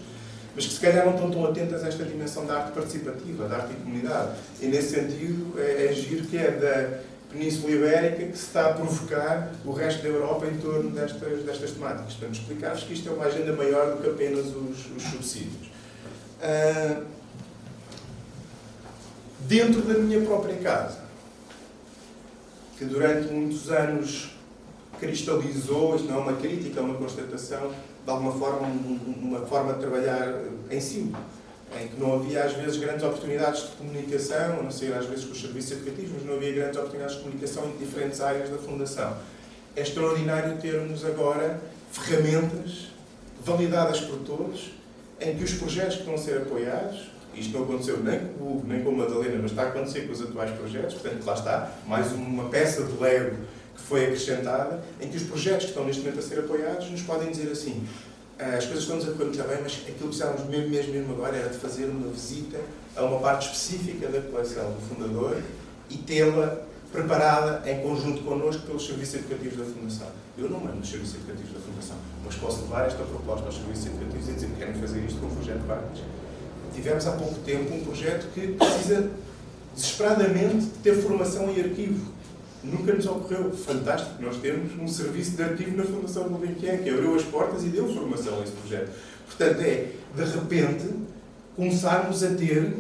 [0.56, 3.58] mas que se calhar não estão tão atentas a esta dimensão da arte participativa, da
[3.58, 4.38] arte e comunidade.
[4.62, 8.74] E nesse sentido, é, é giro que é da Península Ibérica que se está a
[8.74, 12.14] provocar o resto da Europa em torno destas, destas temáticas.
[12.14, 15.68] Portanto, explicar-vos que isto é uma agenda maior do que apenas os, os subsídios.
[16.40, 17.21] Uh,
[19.48, 21.00] dentro da minha própria casa,
[22.78, 24.36] que durante muitos anos
[25.00, 27.72] cristalizou, isto não é uma crítica, é uma constatação,
[28.04, 28.68] de alguma forma,
[29.22, 31.14] uma forma de trabalhar em si,
[31.80, 35.26] em que não havia às vezes grandes oportunidades de comunicação, a não ser às vezes
[35.26, 38.58] com os serviços educativos, mas não havia grandes oportunidades de comunicação em diferentes áreas da
[38.58, 39.16] Fundação.
[39.76, 42.90] É extraordinário termos agora ferramentas
[43.44, 44.72] validadas por todos,
[45.20, 48.68] em que os projetos que a ser apoiados, isto não aconteceu nem com o Hugo,
[48.68, 51.72] nem com a Madalena, mas está a acontecer com os atuais projetos, portanto, lá está,
[51.88, 53.38] mais uma peça de Lego
[53.76, 57.02] que foi acrescentada, em que os projetos que estão neste momento a ser apoiados nos
[57.02, 57.88] podem dizer assim,
[58.38, 61.14] ah, as coisas estão-nos a correr muito bem, mas aquilo que precisávamos mesmo, mesmo, mesmo
[61.14, 62.60] agora era de fazer uma visita
[62.96, 65.42] a uma parte específica da coleção do fundador
[65.90, 70.08] e tê-la preparada em conjunto connosco pelos serviços educativos da Fundação.
[70.38, 73.86] Eu não mando nos serviços educativos da Fundação, mas posso levar esta proposta aos serviços
[73.86, 75.68] educativos e dizer que querem fazer isto com um projeto de
[76.74, 79.10] Tivemos há pouco tempo um projeto que precisa
[79.76, 82.12] desesperadamente de ter formação em arquivo
[82.64, 83.52] Nunca nos ocorreu.
[83.52, 87.68] Fantástico, nós temos um serviço de arquivo na Fundação Gulbenkian que abriu as portas e
[87.68, 88.92] deu formação a esse projeto.
[89.26, 90.86] Portanto, é, de repente,
[91.56, 92.76] começarmos a ter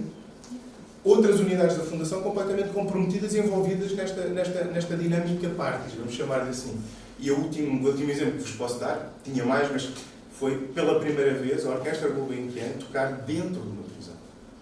[1.03, 6.49] outras unidades da Fundação completamente comprometidas e envolvidas nesta, nesta, nesta dinâmica partes, vamos chamar-lhe
[6.49, 6.79] assim.
[7.19, 9.89] E o último, o último exemplo que vos posso dar, tinha mais, mas
[10.37, 13.80] foi pela primeira vez a Orquestra Gulbenkian tocar dentro de uma.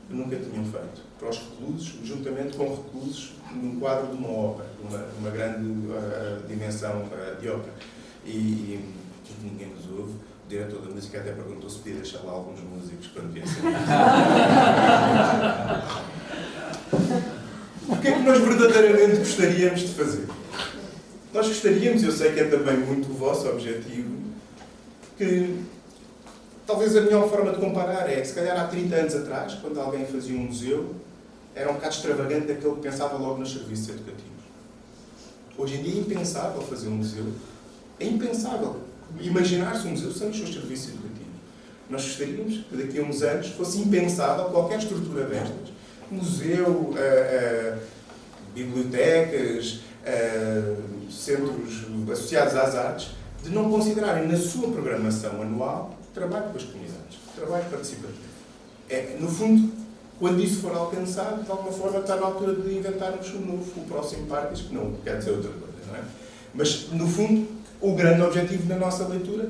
[0.10, 1.04] Que nunca tinham feito.
[1.20, 6.42] Para os reclusos, juntamente com reclusos num quadro de uma ópera, uma, uma grande uh,
[6.48, 7.74] dimensão uh, de ópera.
[8.26, 8.96] E, e
[9.44, 10.14] ninguém nos ouve.
[10.14, 13.44] O diretor da música até perguntou se podia deixar lá alguns músicos me ver
[17.88, 20.28] O que é que nós verdadeiramente gostaríamos de fazer?
[21.34, 24.18] Nós gostaríamos, eu sei que é também muito o vosso objetivo,
[25.18, 25.60] que
[26.70, 30.06] talvez a melhor forma de comparar é, se calhar há 30 anos atrás, quando alguém
[30.06, 30.94] fazia um museu,
[31.56, 34.44] era um bocado extravagante daquele que pensava logo nos serviços educativos.
[35.58, 37.26] Hoje em dia é impensável fazer um museu.
[38.00, 38.76] É impensável
[39.20, 41.34] imaginar-se um museu sem os seus serviços educativos.
[41.90, 45.70] Nós gostaríamos que daqui a uns anos fosse impensável qualquer estrutura destas.
[46.12, 47.80] Museu, uh, uh,
[48.54, 53.10] bibliotecas, uh, centros associados às artes,
[53.44, 58.30] de não considerarem na sua programação anual trabalho com as comunidades, trabalho participativo.
[58.90, 59.72] É, no fundo,
[60.20, 63.86] quando isso for alcançado, de alguma forma está na altura de inventarmos um novo, o
[63.86, 66.02] próximo parque, que não quer dizer outra coisa, não é?
[66.54, 67.48] Mas, no fundo,
[67.80, 69.50] o grande objetivo na nossa leitura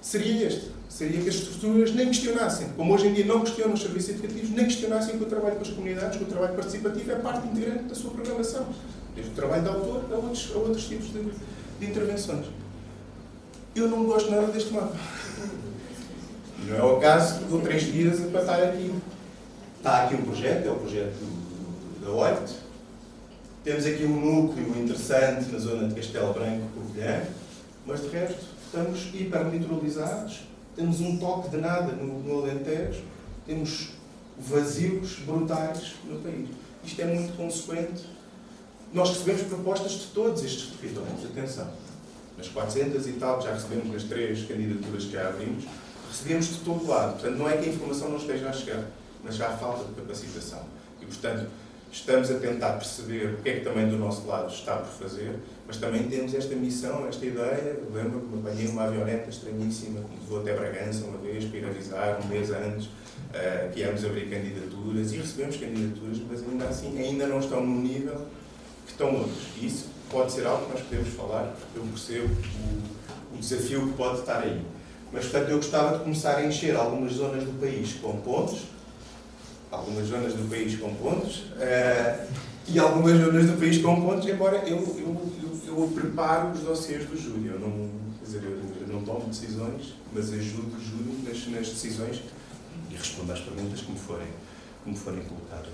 [0.00, 0.72] seria este.
[0.88, 4.50] Seria que as estruturas nem questionassem, como hoje em dia não questionam os serviços educativos,
[4.50, 7.84] nem questionassem que o trabalho com as comunidades, que o trabalho participativo é parte integrante
[7.84, 8.68] da sua programação.
[9.16, 11.20] Desde o trabalho de autor a outros, a outros tipos de,
[11.80, 12.46] de intervenções.
[13.74, 14.94] Eu não gosto nada deste mapa.
[16.68, 18.92] Não é o caso que dou três dias para estar aqui
[19.84, 21.14] Está aqui um projeto, é o projeto
[22.02, 22.54] da OIT.
[23.62, 27.22] Temos aqui um núcleo interessante na zona de Castelo Branco, Covilhã,
[27.84, 33.02] mas de resto estamos hiperlitoralizados, temos um toque de nada no, no Alentejo,
[33.46, 33.90] temos
[34.38, 36.48] vazios brutais no país.
[36.82, 38.06] Isto é muito consequente.
[38.90, 41.68] Nós recebemos propostas de todos estes territórios, atenção.
[42.38, 45.64] Nas 400 e tal, já recebemos nas três candidaturas que já abrimos,
[46.14, 47.14] recebemos de todo lado.
[47.14, 48.84] Portanto, não é que a informação não esteja a chegar
[49.24, 50.62] mas já há falta de capacitação.
[51.00, 51.48] E, portanto,
[51.90, 55.36] estamos a tentar perceber o que é que também do nosso lado está por fazer,
[55.66, 57.80] mas também temos esta missão, esta ideia.
[57.92, 61.58] Lembro que me apanhei uma avioneta estranhíssima, que me levou até Bragança uma vez para
[61.58, 66.64] ir avisar, um mês antes, uh, que íamos abrir candidaturas e recebemos candidaturas, mas ainda
[66.66, 68.26] assim ainda não estão no nível
[68.84, 69.48] que estão outros.
[69.56, 73.88] E isso pode ser algo que nós podemos falar, porque eu percebo o, o desafio
[73.88, 74.60] que pode estar aí.
[75.14, 78.74] Mas, portanto, eu gostava de começar a encher algumas zonas do país com pontos
[79.74, 82.26] algumas zonas do país com pontos, uh,
[82.66, 87.04] e algumas zonas do país com pontos, embora eu, eu, eu, eu preparo os dossiês
[87.06, 87.48] do júri.
[87.48, 87.90] Eu não,
[88.24, 92.22] dizer, eu, eu não tomo decisões, mas ajudo o júri nas, nas decisões
[92.90, 94.28] e respondo às perguntas que me forem,
[94.86, 95.72] me forem colocadas.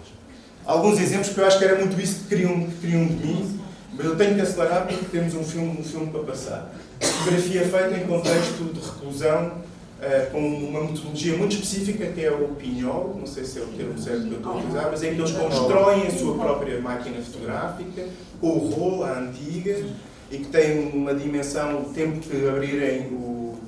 [0.64, 3.61] Alguns exemplos que eu acho que era muito isso que queriam, que queriam de mim,
[4.00, 6.72] mas eu tenho que acelerar porque temos um filme, um filme para passar.
[6.98, 12.48] Fotografia feita em contexto de reclusão, uh, com uma metodologia muito específica que é o
[12.54, 15.10] pinhol, não sei se é o termo certo que eu estou a utilizar, mas é
[15.10, 18.06] que eles constroem a sua própria máquina fotográfica,
[18.40, 19.84] com o rolo, a antiga,
[20.30, 23.58] e que tem uma dimensão, o tempo de abrirem o.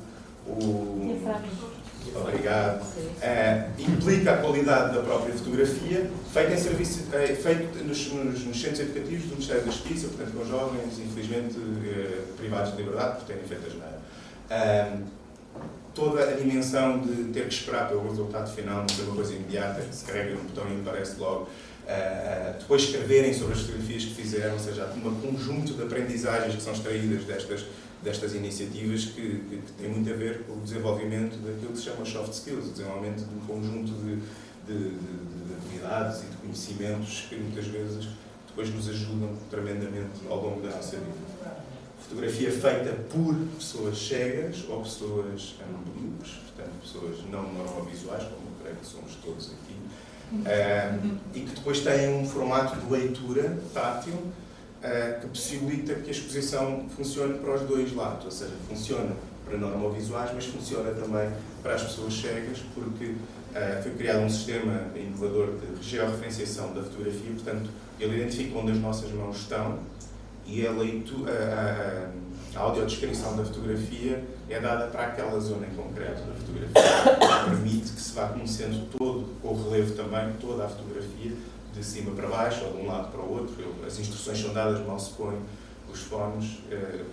[0.46, 1.18] o
[2.14, 2.82] obrigado.
[2.82, 8.60] Uh, implica a qualidade da própria fotografia, feita em serviço, uh, feito nos, nos, nos,
[8.60, 13.26] centros educativos do Ministério da Justiça, portanto com jovens, infelizmente, uh, privados de liberdade por
[13.26, 13.62] terem feito
[14.50, 14.98] a
[15.94, 19.82] toda a dimensão de ter que esperar pelo resultado final, não ser uma coisa imediata,
[19.82, 21.48] que se carrega botão e aparece logo.
[22.58, 26.72] Depois escreverem sobre as fotografias que fizeram, ou seja, um conjunto de aprendizagens que são
[26.72, 27.66] extraídas destas,
[28.02, 31.84] destas iniciativas que, que, que tem muito a ver com o desenvolvimento daquilo que se
[31.84, 34.16] chama soft skills, o desenvolvimento de um conjunto de,
[34.66, 38.08] de, de, de habilidades e de conhecimentos que muitas vezes
[38.48, 41.62] depois nos ajudam tremendamente ao longo da nossa vida.
[42.02, 48.76] Fotografia feita por pessoas cegas ou pessoas ambíguas, portanto, pessoas não normovisuais, como eu creio
[48.76, 49.76] que somos todos aqui,
[50.34, 54.12] uh, e que depois têm um formato de leitura tátil
[54.82, 59.14] uh, que possibilita que a exposição funcione para os dois lados, ou seja, funciona
[59.46, 61.30] para normovisuais, mas funciona também
[61.62, 67.32] para as pessoas cegas, porque uh, foi criado um sistema inovador de georreferenciação da fotografia,
[67.32, 69.78] portanto, ele identifica onde as nossas mãos estão
[70.46, 75.74] e a, leitura, a, a, a audiodescrição da fotografia é dada para aquela zona em
[75.74, 77.44] concreto da fotografia.
[77.44, 81.32] Permite que se vá conhecendo todo, com o relevo também, toda a fotografia,
[81.72, 83.54] de cima para baixo ou de um lado para o outro.
[83.86, 85.38] As instruções são dadas, mal se põe
[85.92, 87.04] os fones, eh,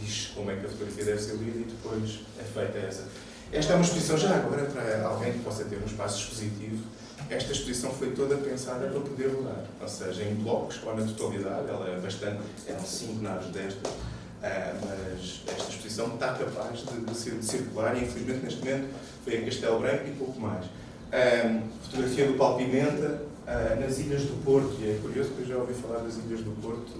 [0.00, 3.08] diz como é que a fotografia deve ser lida e depois é feita essa.
[3.52, 6.84] Esta é uma exposição já agora para alguém que possa ter um espaço expositivo
[7.30, 11.68] esta exposição foi toda pensada para poder rodar, ou seja, em blocos ou na totalidade,
[11.68, 13.98] ela é bastante, eram cinco naves destas, uh,
[14.40, 19.44] mas esta exposição está capaz de, de, de, circular e infelizmente neste momento foi a
[19.44, 20.64] Castelo Branco e pouco mais.
[20.64, 25.46] Uh, fotografia do Paulo Pimenta, uh, nas Ilhas do Porto, e é curioso que eu
[25.46, 26.92] já ouvi falar das Ilhas do Porto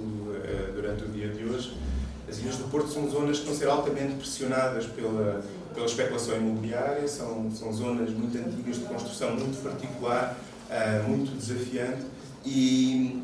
[0.75, 1.77] durante o dia de hoje.
[2.29, 5.43] As Ilhas do Porto são zonas que a ser altamente pressionadas pela
[5.79, 10.37] pela especulação imobiliária, são, são zonas muito antigas de construção, muito particular,
[10.69, 12.05] uh, muito desafiante
[12.45, 13.23] e,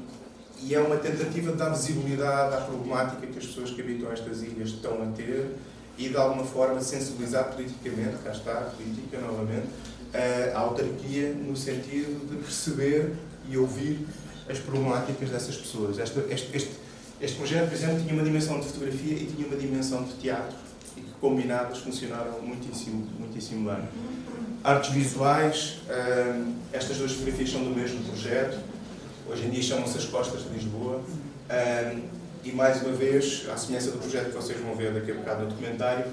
[0.62, 4.42] e é uma tentativa de dar visibilidade à problemática que as pessoas que habitam estas
[4.42, 5.56] ilhas estão a ter
[5.98, 9.66] e de alguma forma sensibilizar politicamente, cá está a política novamente,
[10.55, 13.14] a autarquia no sentido de perceber
[13.48, 14.07] e ouvir
[14.48, 15.98] as problemáticas dessas pessoas.
[15.98, 16.70] Este, este, este,
[17.20, 20.64] este projeto, por exemplo, tinha uma dimensão de fotografia e tinha uma dimensão de teatro
[21.24, 23.83] combinadas funcionaram muitíssimo, muitíssimo bem.
[24.62, 28.59] Artes visuais, hum, estas duas fotografias são do mesmo projeto,
[29.27, 32.00] hoje em dia chamam-se As Costas de Lisboa, hum,
[32.44, 35.44] e mais uma vez, à semelhança do projeto que vocês vão ver daqui a bocado
[35.44, 36.05] no documentário,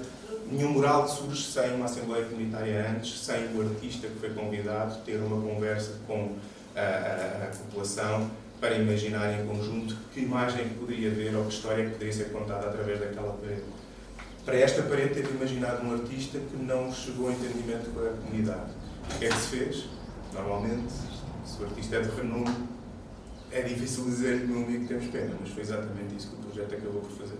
[0.52, 5.16] nenhum mural surge sem uma Assembleia Comunitária antes, sem o artista que foi convidado ter
[5.16, 6.36] uma conversa com
[6.76, 11.54] a, a, a população para imaginar em conjunto que imagem que poderia ver ou que
[11.54, 13.62] história que poderia ser contada através daquela parede
[14.44, 18.72] para esta parede teve imaginado um artista que não chegou a entendimento com a comunidade.
[19.14, 19.84] O que é que se fez?
[20.34, 20.92] Normalmente,
[21.44, 22.68] se o artista é de renome,
[23.52, 27.02] é difícil dizer-lhe, meu amigo, temos pena, mas foi exatamente isso que o projeto acabou
[27.02, 27.36] por fazer.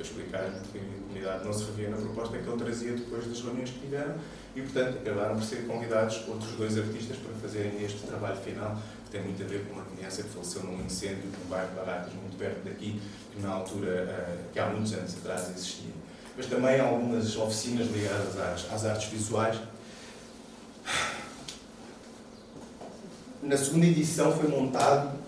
[0.00, 3.40] Foi explicar-lhe que a comunidade não se revia na proposta que ele trazia depois das
[3.42, 4.14] reuniões que tiveram
[4.56, 9.10] e, portanto, acabaram por ser convidados outros dois artistas para fazerem este trabalho final, que
[9.10, 12.38] tem muito a ver com uma criança que faleceu num incêndio num bairro de muito
[12.38, 12.98] perto daqui,
[13.30, 15.90] que na altura, eh, que há muitos anos atrás existia
[16.34, 19.58] mas também algumas oficinas ligadas às, às artes visuais.
[23.42, 25.18] Na segunda edição foi montado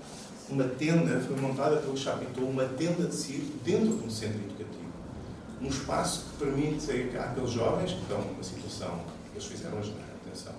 [0.49, 4.52] uma tenda, foi montada pelo Chapitou, uma tenda de circo dentro de um centro.
[5.63, 9.01] Um espaço que permite àqueles jovens que estão numa situação,
[9.33, 10.53] eles fizeram ajudar, atenção,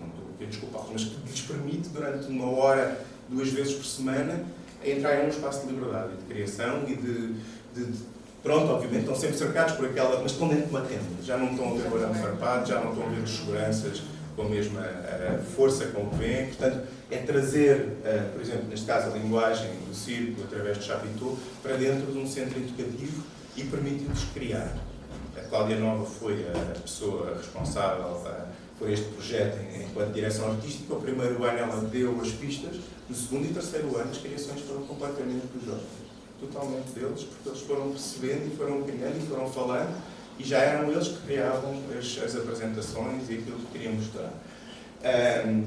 [0.00, 3.84] não estou aqui a desculpá-los, mas que lhes permite durante uma hora, duas vezes por
[3.84, 4.44] semana,
[4.84, 7.34] entrarem num espaço de liberdade e de criação e de,
[7.74, 11.02] de, de Pronto, obviamente estão sempre cercados por aquela, mas estão dentro de uma tenda.
[11.22, 14.02] Já não estão a ver o arame farpado, já não estão a ver os seguranças
[14.36, 16.46] com a mesma uh, força com que vêm.
[16.46, 21.36] Portanto, é trazer, uh, por exemplo, neste caso, a linguagem do circo através de Chapitou
[21.62, 23.24] para dentro de um centro educativo
[23.58, 24.76] e permitir-lhes criar.
[25.36, 28.22] A Cláudia Nova foi a pessoa responsável
[28.78, 30.94] por este projeto enquanto direção artística.
[30.94, 32.76] O primeiro ano ela deu as pistas,
[33.08, 36.08] no segundo e terceiro ano as criações foram completamente dos jovens.
[36.40, 39.92] Totalmente deles, porque eles foram percebendo e foram criando e foram falando
[40.38, 44.32] e já eram eles que criavam as, as apresentações e aquilo que queriam mostrar.
[45.00, 45.66] Um,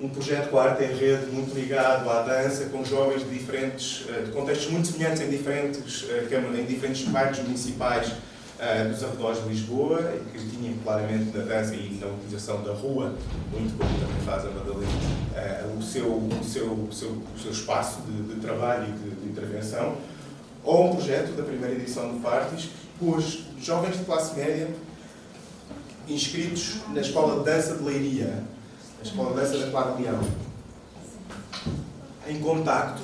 [0.00, 4.06] um projeto com a arte em rede muito ligado à dança, com jovens de diferentes,
[4.08, 6.26] eh, de contextos muito semelhantes em diferentes, eh,
[6.58, 9.98] em diferentes bairros municipais uh, dos arredores de Lisboa,
[10.32, 13.14] que tinha claramente na dança e na utilização da rua,
[13.52, 14.90] muito como também faz a Madalena,
[15.78, 19.28] o, seu, o, seu, o, seu, o seu espaço de, de trabalho e de, de,
[19.28, 19.98] intervenção,
[20.64, 24.68] ou um projeto da primeira edição do Partis, pôs jovens de classe média
[26.08, 28.42] inscritos na Escola de Dança de Leiria,
[29.00, 30.20] a Escola de Dança da Leão,
[32.28, 33.00] em contacto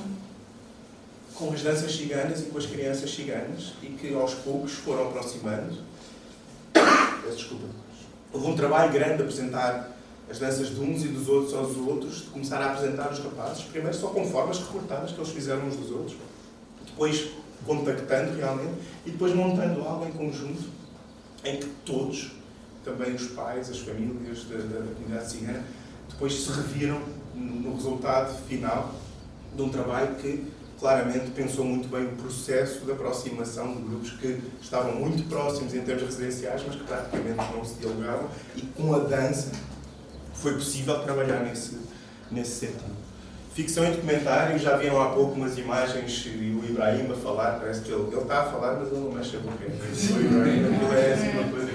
[1.34, 5.78] com as danças ciganas e com as crianças ciganas e que aos poucos foram aproximando.
[7.34, 7.64] Desculpa.
[8.32, 9.96] Houve um trabalho grande de apresentar
[10.30, 13.64] as danças de uns e dos outros aos outros, de começar a apresentar os rapazes,
[13.64, 16.16] primeiro só com formas recortadas que eles fizeram uns dos outros,
[16.84, 17.30] depois
[17.64, 18.74] contactando realmente
[19.06, 20.68] e depois montando algo em conjunto
[21.44, 22.32] em que todos,
[22.84, 25.64] também os pais, as famílias da, da comunidade cigana,
[26.08, 27.00] depois se reviram
[27.34, 28.94] no resultado final
[29.54, 34.40] de um trabalho que claramente pensou muito bem o processo de aproximação de grupos que
[34.60, 38.98] estavam muito próximos em termos residenciais, mas que praticamente não se dialogavam, e com a
[38.98, 39.52] dança
[40.34, 41.78] foi possível trabalhar nesse,
[42.30, 42.96] nesse sentido.
[43.54, 47.80] Ficção e documentário, já viram há pouco umas imagens e o Ibrahim a falar, parece
[47.80, 49.56] que ele, ele está a falar, mas ele não mexe a boca.
[49.64, 51.72] O Ibrahim, é uma coisa.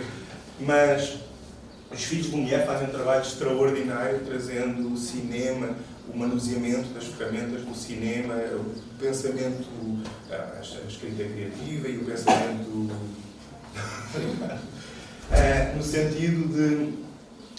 [0.60, 1.18] Mas
[1.94, 5.76] os filhos de mulher fazem um trabalho extraordinário, trazendo o cinema,
[6.14, 9.66] o manuseamento das ferramentas do cinema, o pensamento,
[10.30, 12.92] a escrita criativa e o pensamento.
[15.32, 16.92] é, no sentido de,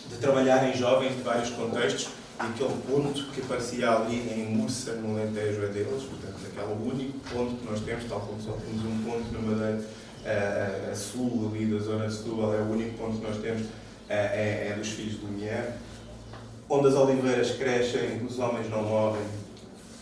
[0.08, 2.08] de trabalhar em jovens de vários contextos
[2.40, 7.18] e aquele ponto que aparecia ali em Mursa, no Alentejo, é deles, portanto, aquele único
[7.30, 9.84] ponto que nós temos, tal como só temos um ponto na Madeira,
[10.24, 13.66] a, a, a sul ali da zona Setúbal, é o único ponto que nós temos,
[14.12, 15.72] é, é dos filhos do Lumière
[16.72, 19.22] onde as oliveiras crescem, os homens não morrem.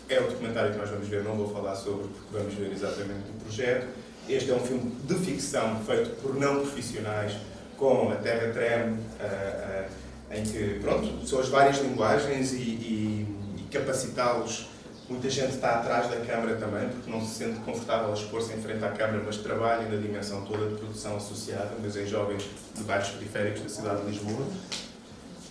[0.08, 3.28] É o documentário que nós vamos ver, não vou falar sobre, porque vamos ver exatamente
[3.28, 3.88] o projeto.
[4.28, 7.32] Este é um filme de ficção feito por não profissionais,
[7.76, 13.26] com a Terra Treme, uh, uh, em que, pronto, são as várias linguagens e, e,
[13.58, 14.68] e capacitá-los.
[15.10, 18.62] Muita gente está atrás da câmara também, porque não se sente confortável a expor-se em
[18.62, 22.44] frente à câmara, mas trabalha na dimensão toda de produção associada, mas em jovens
[22.76, 24.46] de bairros periféricos da cidade de Lisboa.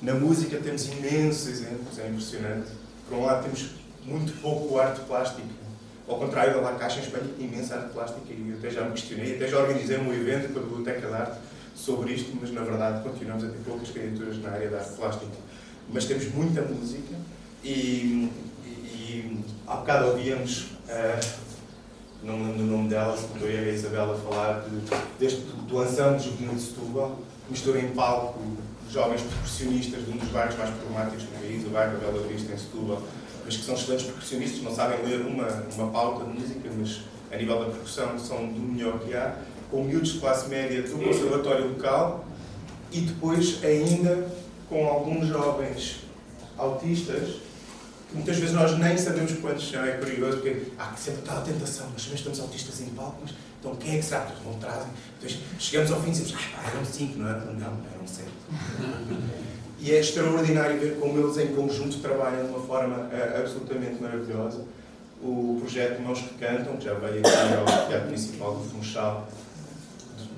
[0.02, 2.72] Na música temos imensos exemplos, é impressionante.
[3.06, 3.72] Por um lado temos
[4.06, 5.50] muito pouco arte plástica.
[6.08, 8.92] Ao contrário da La Caixa, em Espanha imensa arte plástica e eu até já me
[8.92, 11.38] questionei, até já organizei um evento com a Biblioteca de Arte
[11.76, 15.36] sobre isto, mas na verdade continuamos a ter poucas criaturas na área da arte plástica.
[15.92, 17.14] Mas temos muita música
[17.62, 18.32] e,
[18.66, 21.30] e há bocado ouvíamos, uh,
[22.24, 24.82] não lembro o nome dela, se eu e a Isabela falar de,
[25.20, 28.40] deste, do ensemble juvenil de Setúbal, mistura em palco
[28.90, 32.52] jovens percussionistas de um dos bairros mais problemáticos do país, o bairro da Bela Vista,
[32.52, 33.04] em Setúbal,
[33.46, 37.02] mas que são excelentes percussionistas, não sabem ler uma, uma pauta de música, mas
[37.32, 39.36] a nível da percussão são do melhor que há,
[39.70, 42.26] com miúdos de classe média do conservatório local
[42.92, 44.28] e depois ainda
[44.68, 46.00] com alguns jovens
[46.58, 47.49] autistas
[48.14, 52.04] muitas vezes nós nem sabemos quantos são, é curioso, porque há sempre tal tentação, mas
[52.04, 54.90] também estamos autistas em palco, mas então quem é que será que não trazem?
[55.20, 57.54] Depois chegamos ao fim e dizemos, ah, pá, eram cinco, não eram?
[57.54, 58.30] Não, eram sete.
[59.80, 64.64] e é extraordinário ver como eles em conjunto trabalham de uma forma uh, absolutamente maravilhosa.
[65.22, 69.28] O projeto Mãos que Cantam, que já veio aqui ao Teatro Municipal do Funchal,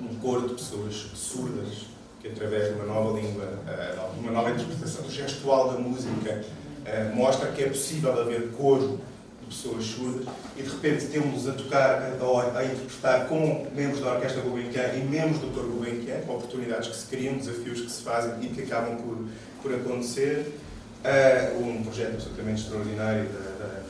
[0.00, 1.86] um coro de pessoas surdas,
[2.20, 6.44] que através de uma nova língua, uh, uma nova interpretação gestual da música,
[6.86, 9.00] uh, mostra que é possível haver coro
[9.52, 10.26] pessoas surdas,
[10.56, 15.04] e de repente temos a tocar, a, a interpretar com membros da Orquestra Gulbenkian e
[15.04, 18.96] membros do Coro Gulbenkian, oportunidades que se criam, desafios que se fazem e que acabam
[18.96, 19.26] por,
[19.62, 20.58] por acontecer.
[21.04, 23.80] Uh, um projeto absolutamente extraordinário da,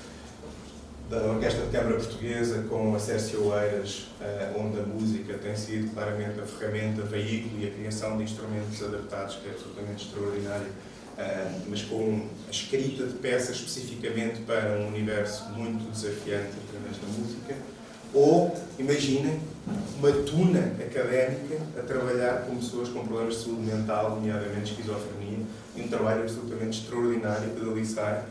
[1.10, 5.54] da, da, Orquestra de Câmara Portuguesa com a Sérgio Oeiras, uh, onde a música tem
[5.54, 10.68] sido claramente a ferramenta, veículo e a criação de instrumentos adaptados, que é absolutamente extraordinário
[11.68, 17.54] mas com a escrita de peças especificamente para um universo muito desafiante através da música.
[18.14, 19.40] Ou, imaginem,
[19.98, 25.38] uma tuna académica a trabalhar com pessoas com problemas de saúde mental, nomeadamente esquizofrenia,
[25.74, 28.22] e um trabalho absolutamente extraordinário que dali sai,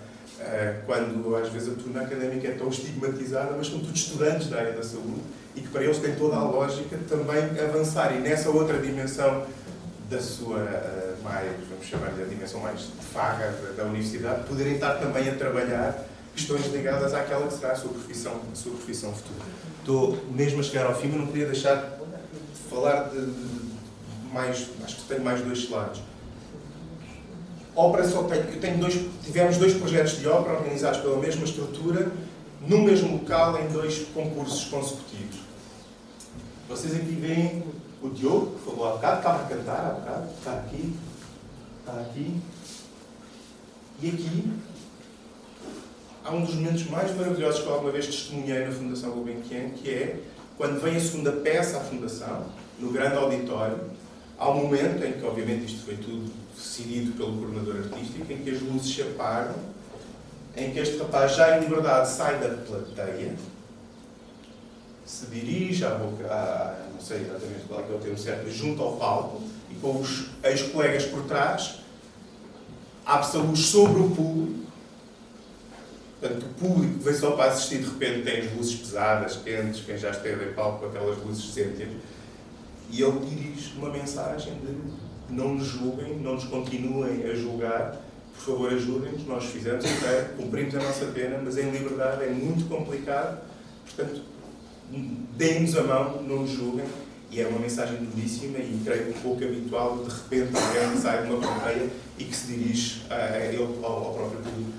[0.85, 4.73] quando às vezes a tuna académica é tão estigmatizada, mas são todos estudantes da área
[4.73, 5.21] da saúde
[5.55, 8.15] e que para eles tem toda a lógica também avançar.
[8.15, 9.45] E nessa outra dimensão
[10.12, 10.59] da sua
[11.24, 16.05] mais, vamos chamar-lhe a dimensão mais de farra da universidade, poderem estar também a trabalhar
[16.36, 19.39] questões ligadas àquela que será a sua profissão, a sua profissão futura.
[19.80, 23.72] Estou mesmo a chegar ao fim, mas não queria deixar de falar de, de
[24.34, 26.01] mais, acho que tenho mais dois slides.
[27.74, 32.12] Ópera só tem, eu tenho dois, tivemos dois projetos de ópera organizados pela mesma estrutura,
[32.68, 35.38] no mesmo local, em dois concursos consecutivos.
[36.68, 37.64] Vocês aqui veem
[38.02, 40.95] o Diogo, que falou há bocado, estava a cantar há bocado, está aqui,
[41.80, 42.41] está aqui.
[44.02, 44.52] E aqui
[46.24, 49.89] há um dos momentos mais maravilhosos que eu alguma vez testemunhei na Fundação Gulbenkian, que
[49.89, 50.20] é
[50.58, 52.45] quando vem a segunda peça à Fundação,
[52.80, 53.80] no grande auditório,
[54.38, 58.49] há um momento em que, obviamente, isto foi tudo decidido pelo coordenador artístico, em que
[58.49, 59.56] as luzes se apagam,
[60.56, 63.36] em que este rapaz já em liberdade sai da plateia,
[65.06, 65.89] se dirige à
[66.30, 69.41] à, não sei exatamente qual é, é o termo certo, mas junto ao palco
[69.72, 71.80] e com os ex-colegas por trás,
[73.04, 74.62] abre-se a luz sobre o público.
[76.20, 79.97] Portanto, o público vem só para assistir, de repente tem as luzes pesadas, quentes, quem
[79.97, 81.89] já esteve em palco com aquelas luzes cêntias,
[82.91, 87.97] e ele dirige uma mensagem de não nos julguem, não nos continuem a julgar,
[88.36, 92.70] por favor ajudem-nos, nós fizemos, okay, cumprimos a nossa pena, mas em liberdade é muito
[92.70, 93.41] complicado,
[93.86, 94.22] portanto,
[95.37, 96.85] deem-nos a mão, não nos julguem,
[97.31, 101.31] e é uma mensagem belíssima e creio um pouco habitual, de repente alguém sai de
[101.31, 104.71] uma plateia e que se dirige a, ele, ao, ao, próprio público.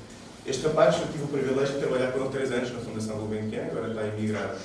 [0.44, 3.64] Este rapaz, eu tive o privilégio de trabalhar com ele três anos na Fundação Gulbenkian,
[3.64, 4.58] agora está emigrado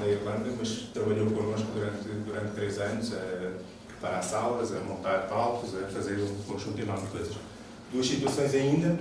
[0.00, 3.52] da Irlanda, mas trabalhou connosco durante, durante três anos a
[3.86, 7.34] preparar salas, a montar palcos, a fazer um conjunto enorme de coisas.
[7.92, 8.98] Duas situações ainda,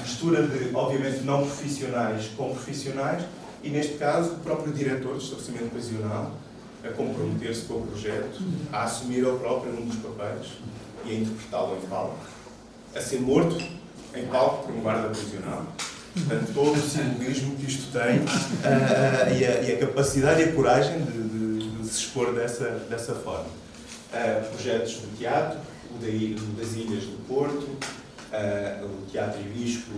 [0.00, 3.22] mistura de, obviamente, não profissionais com profissionais,
[3.62, 6.32] e neste caso, o próprio diretor do estabelecimento prisional
[6.82, 8.40] a comprometer-se com o projeto,
[8.72, 10.52] a assumir ele próprio um dos papéis
[11.04, 12.18] e a interpretá-lo em palco,
[12.94, 13.62] a ser morto
[14.14, 15.66] em palco por um guarda prisional.
[16.12, 20.52] Portanto, todo o simbolismo que isto tem uh, e, a, e, a, capacidade e a
[20.52, 23.46] coragem de, de, de se expor dessa, dessa forma.
[24.12, 27.68] Uh, projetos de teatro, o, da, das Ilhas do Porto,
[28.32, 29.90] uh, o Teatro Ibisco,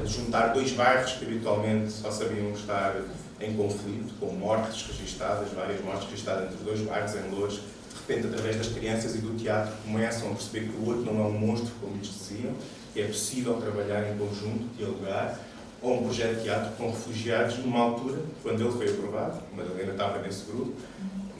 [0.00, 2.96] a juntar dois bairros que habitualmente só sabiam estar
[3.40, 8.28] em conflito, com mortes registadas, várias mortes registadas entre dois bairros em Lourdes, de repente,
[8.28, 11.32] através das crianças e do teatro, começam a perceber que o outro não é um
[11.32, 12.52] monstro, como lhes diziam,
[12.92, 15.38] que é possível trabalhar em conjunto, dialogar,
[15.80, 20.18] ou um projeto de teatro com refugiados, numa altura, quando ele foi aprovado, Madalena estava
[20.20, 20.74] nesse grupo,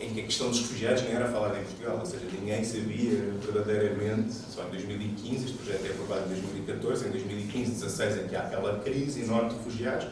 [0.03, 3.19] em que a questão dos refugiados nem era falada em Portugal, ou seja, ninguém sabia
[3.41, 8.37] verdadeiramente, só em 2015, este projeto é aprovado em 2014, em 2015, 16, em que
[8.37, 10.09] há aquela crise enorme de refugiados,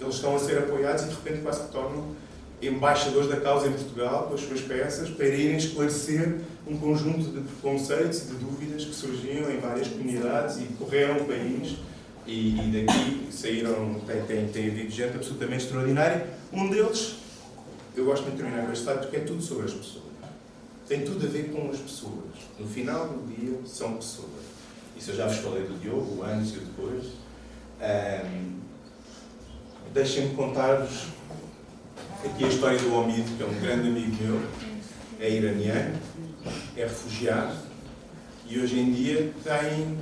[0.00, 2.16] eles estão a ser apoiados e de repente quase que tornam
[2.60, 7.40] embaixadores da causa em Portugal com as suas peças para irem esclarecer um conjunto de
[7.40, 11.76] preconceitos e de dúvidas que surgiam em várias comunidades e correram o país
[12.26, 16.26] e, e daqui saíram, tem, tem, tem havido gente absolutamente extraordinária.
[16.52, 17.16] Um deles,
[17.98, 20.04] eu gosto muito de terminar com este slide porque é tudo sobre as pessoas.
[20.86, 22.24] Tem tudo a ver com as pessoas.
[22.58, 24.48] No final do dia, são pessoas.
[24.96, 27.04] Isso eu já vos falei do Diogo, o antes e o depois.
[27.80, 28.58] Um,
[29.92, 31.06] Deixem-me contar-vos
[32.24, 34.42] aqui a história do Omid, que é um grande amigo meu,
[35.18, 35.98] é iraniano,
[36.76, 37.56] é refugiado
[38.46, 39.98] e hoje em dia tem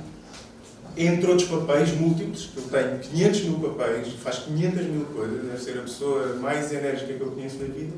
[1.05, 5.77] entre outros papéis múltiplos, ele tem 500 mil papéis, faz 500 mil coisas, deve ser
[5.77, 7.93] a pessoa mais enérgica que eu conheço na vida,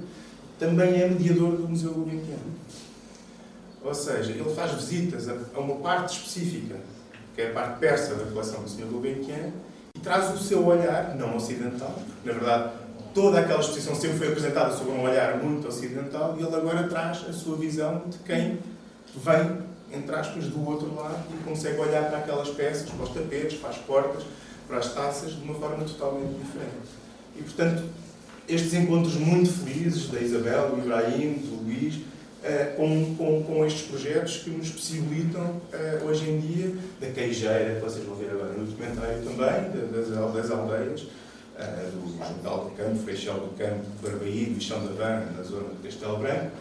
[0.60, 2.36] também é mediador do Museu Gulbenkian.
[3.82, 6.76] Ou seja, ele faz visitas a uma parte específica,
[7.34, 8.86] que é a parte persa da coleção do Sr.
[8.91, 9.54] Gulbenkian,
[9.95, 12.74] e traz o seu olhar, não ocidental, porque, na verdade,
[13.14, 17.26] toda aquela exposição sempre foi apresentada sob um olhar muito ocidental, e ele agora traz
[17.30, 18.60] a sua visão de quem
[19.16, 23.60] vem entre aspas, do outro lado e consegue olhar para aquelas peças, para os tapetes,
[23.60, 24.24] para as portas,
[24.68, 26.90] para as taças, de uma forma totalmente diferente.
[27.36, 27.84] E, portanto,
[28.48, 33.88] estes encontros muito felizes da Isabel, do Ibrahim, do Luís, uh, com, com, com estes
[33.88, 38.54] projetos que nos possibilitam, uh, hoje em dia, da queijeira, que vocês vão ver agora
[38.54, 44.58] no documentário também, das, das aldeias, uh, do Juncal do Campo, Freixal do Campo, Barbaído
[44.58, 46.52] e Chão da Vana, na zona do Castelo Branco,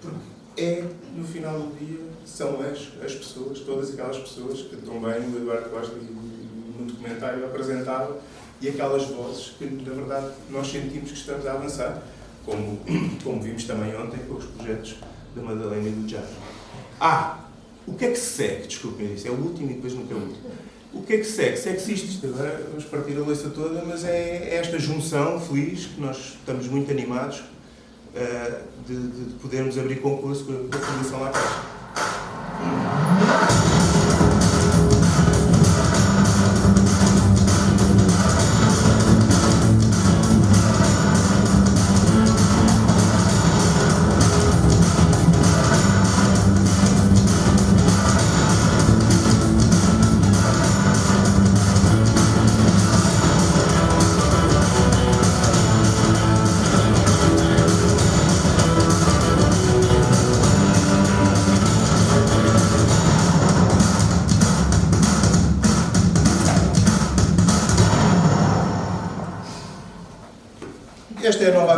[0.00, 0.84] porque é,
[1.16, 5.70] no final do dia, são as, as pessoas, todas aquelas pessoas que também o Eduardo
[5.70, 8.18] Costa no documentário apresentava
[8.60, 12.02] e aquelas vozes que, na verdade, nós sentimos que estamos a avançar,
[12.44, 12.78] como,
[13.22, 14.96] como vimos também ontem com os projetos
[15.34, 16.30] da Madalena e do Jazz.
[17.00, 17.44] Ah,
[17.86, 18.66] o que é que se segue?
[18.66, 20.50] Desculpem isso, é o último e depois nunca é o último.
[20.92, 21.56] O que é que segue?
[21.56, 26.00] Segue-se isto, agora vamos partir a leça toda, mas é, é esta junção feliz que
[26.00, 27.42] nós estamos muito animados
[28.86, 31.32] de, de, podermos abrir concurso com a Fundação La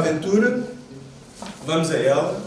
[0.06, 0.62] aventura.
[1.64, 2.40] Vamos a ela.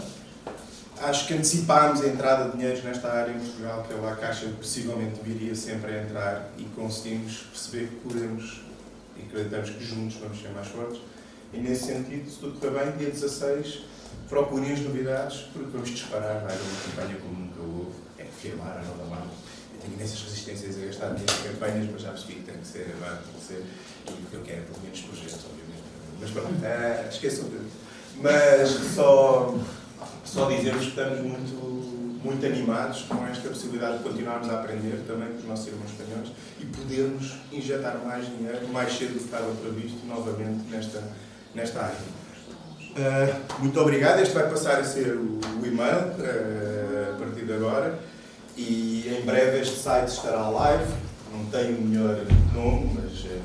[1.02, 4.46] Acho que antecipámos a entrada de dinheiros nesta área em Portugal, que é a Caixa
[4.58, 8.60] possivelmente viria sempre a entrar e conseguimos perceber que podemos
[9.16, 11.00] e acreditamos que juntos vamos ser mais fortes.
[11.52, 13.80] E nesse sentido, se tudo correr bem, dia 16,
[14.28, 18.82] procurem as novidades, porque vamos disparar, vai uma campanha como nunca houve, é firmar a
[18.82, 19.34] nova marca.
[19.74, 22.66] Eu tenho imensas resistências a gastar dinheiro em campanhas, mas já percebi que tem que
[22.66, 23.64] ser, que ser,
[24.08, 25.79] e o que eu quero é pelo menos projetos, obviamente.
[26.20, 27.58] Mas pronto, uh, esqueçam de.
[28.20, 29.54] Mas só,
[30.24, 35.28] só dizermos que estamos muito, muito animados com esta possibilidade de continuarmos a aprender também
[35.28, 36.28] com os nossos irmãos espanhóis
[36.60, 41.02] e podermos injetar mais dinheiro, mais cedo do que estava previsto, novamente nesta,
[41.54, 42.20] nesta área.
[42.90, 44.20] Uh, muito obrigado.
[44.20, 47.98] Este vai passar a ser o, o e-mail uh, a partir de agora.
[48.56, 50.92] E em breve este site estará live.
[51.32, 52.16] Não tem o melhor
[52.52, 53.39] nome, mas uh,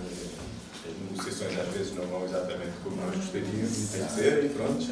[1.42, 4.86] às vezes não vão exatamente como nós gostaríamos e tem que ser, e pronto.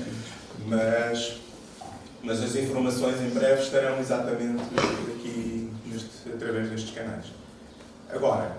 [0.68, 1.38] Mas,
[2.22, 4.64] mas as informações em breve estarão exatamente
[5.16, 7.26] aqui neste, através destes canais.
[8.10, 8.58] Agora,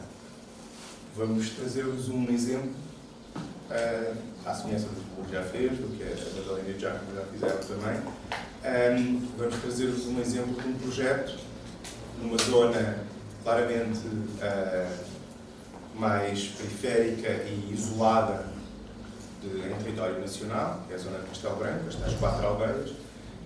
[1.16, 2.72] vamos trazer-vos um exemplo
[3.70, 7.22] uh, à semelhança do que já fez, do que a Madalena e o Jacob já
[7.32, 8.00] fizeram também.
[8.64, 11.38] Um, vamos trazer-vos um exemplo de um projeto
[12.20, 12.98] numa zona
[13.42, 15.13] claramente uh,
[15.94, 18.46] mais periférica e isolada
[19.40, 22.90] de, em território nacional, que é a zona de Castelo Branco, estas quatro aldeias,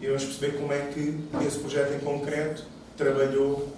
[0.01, 2.65] e vamos perceber como é que esse projeto em concreto
[2.97, 3.77] trabalhou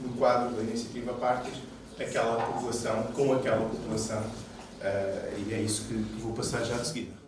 [0.00, 1.54] no quadro da iniciativa Partes
[1.98, 7.23] aquela população, com aquela população, uh, e é isso que vou passar já de seguida.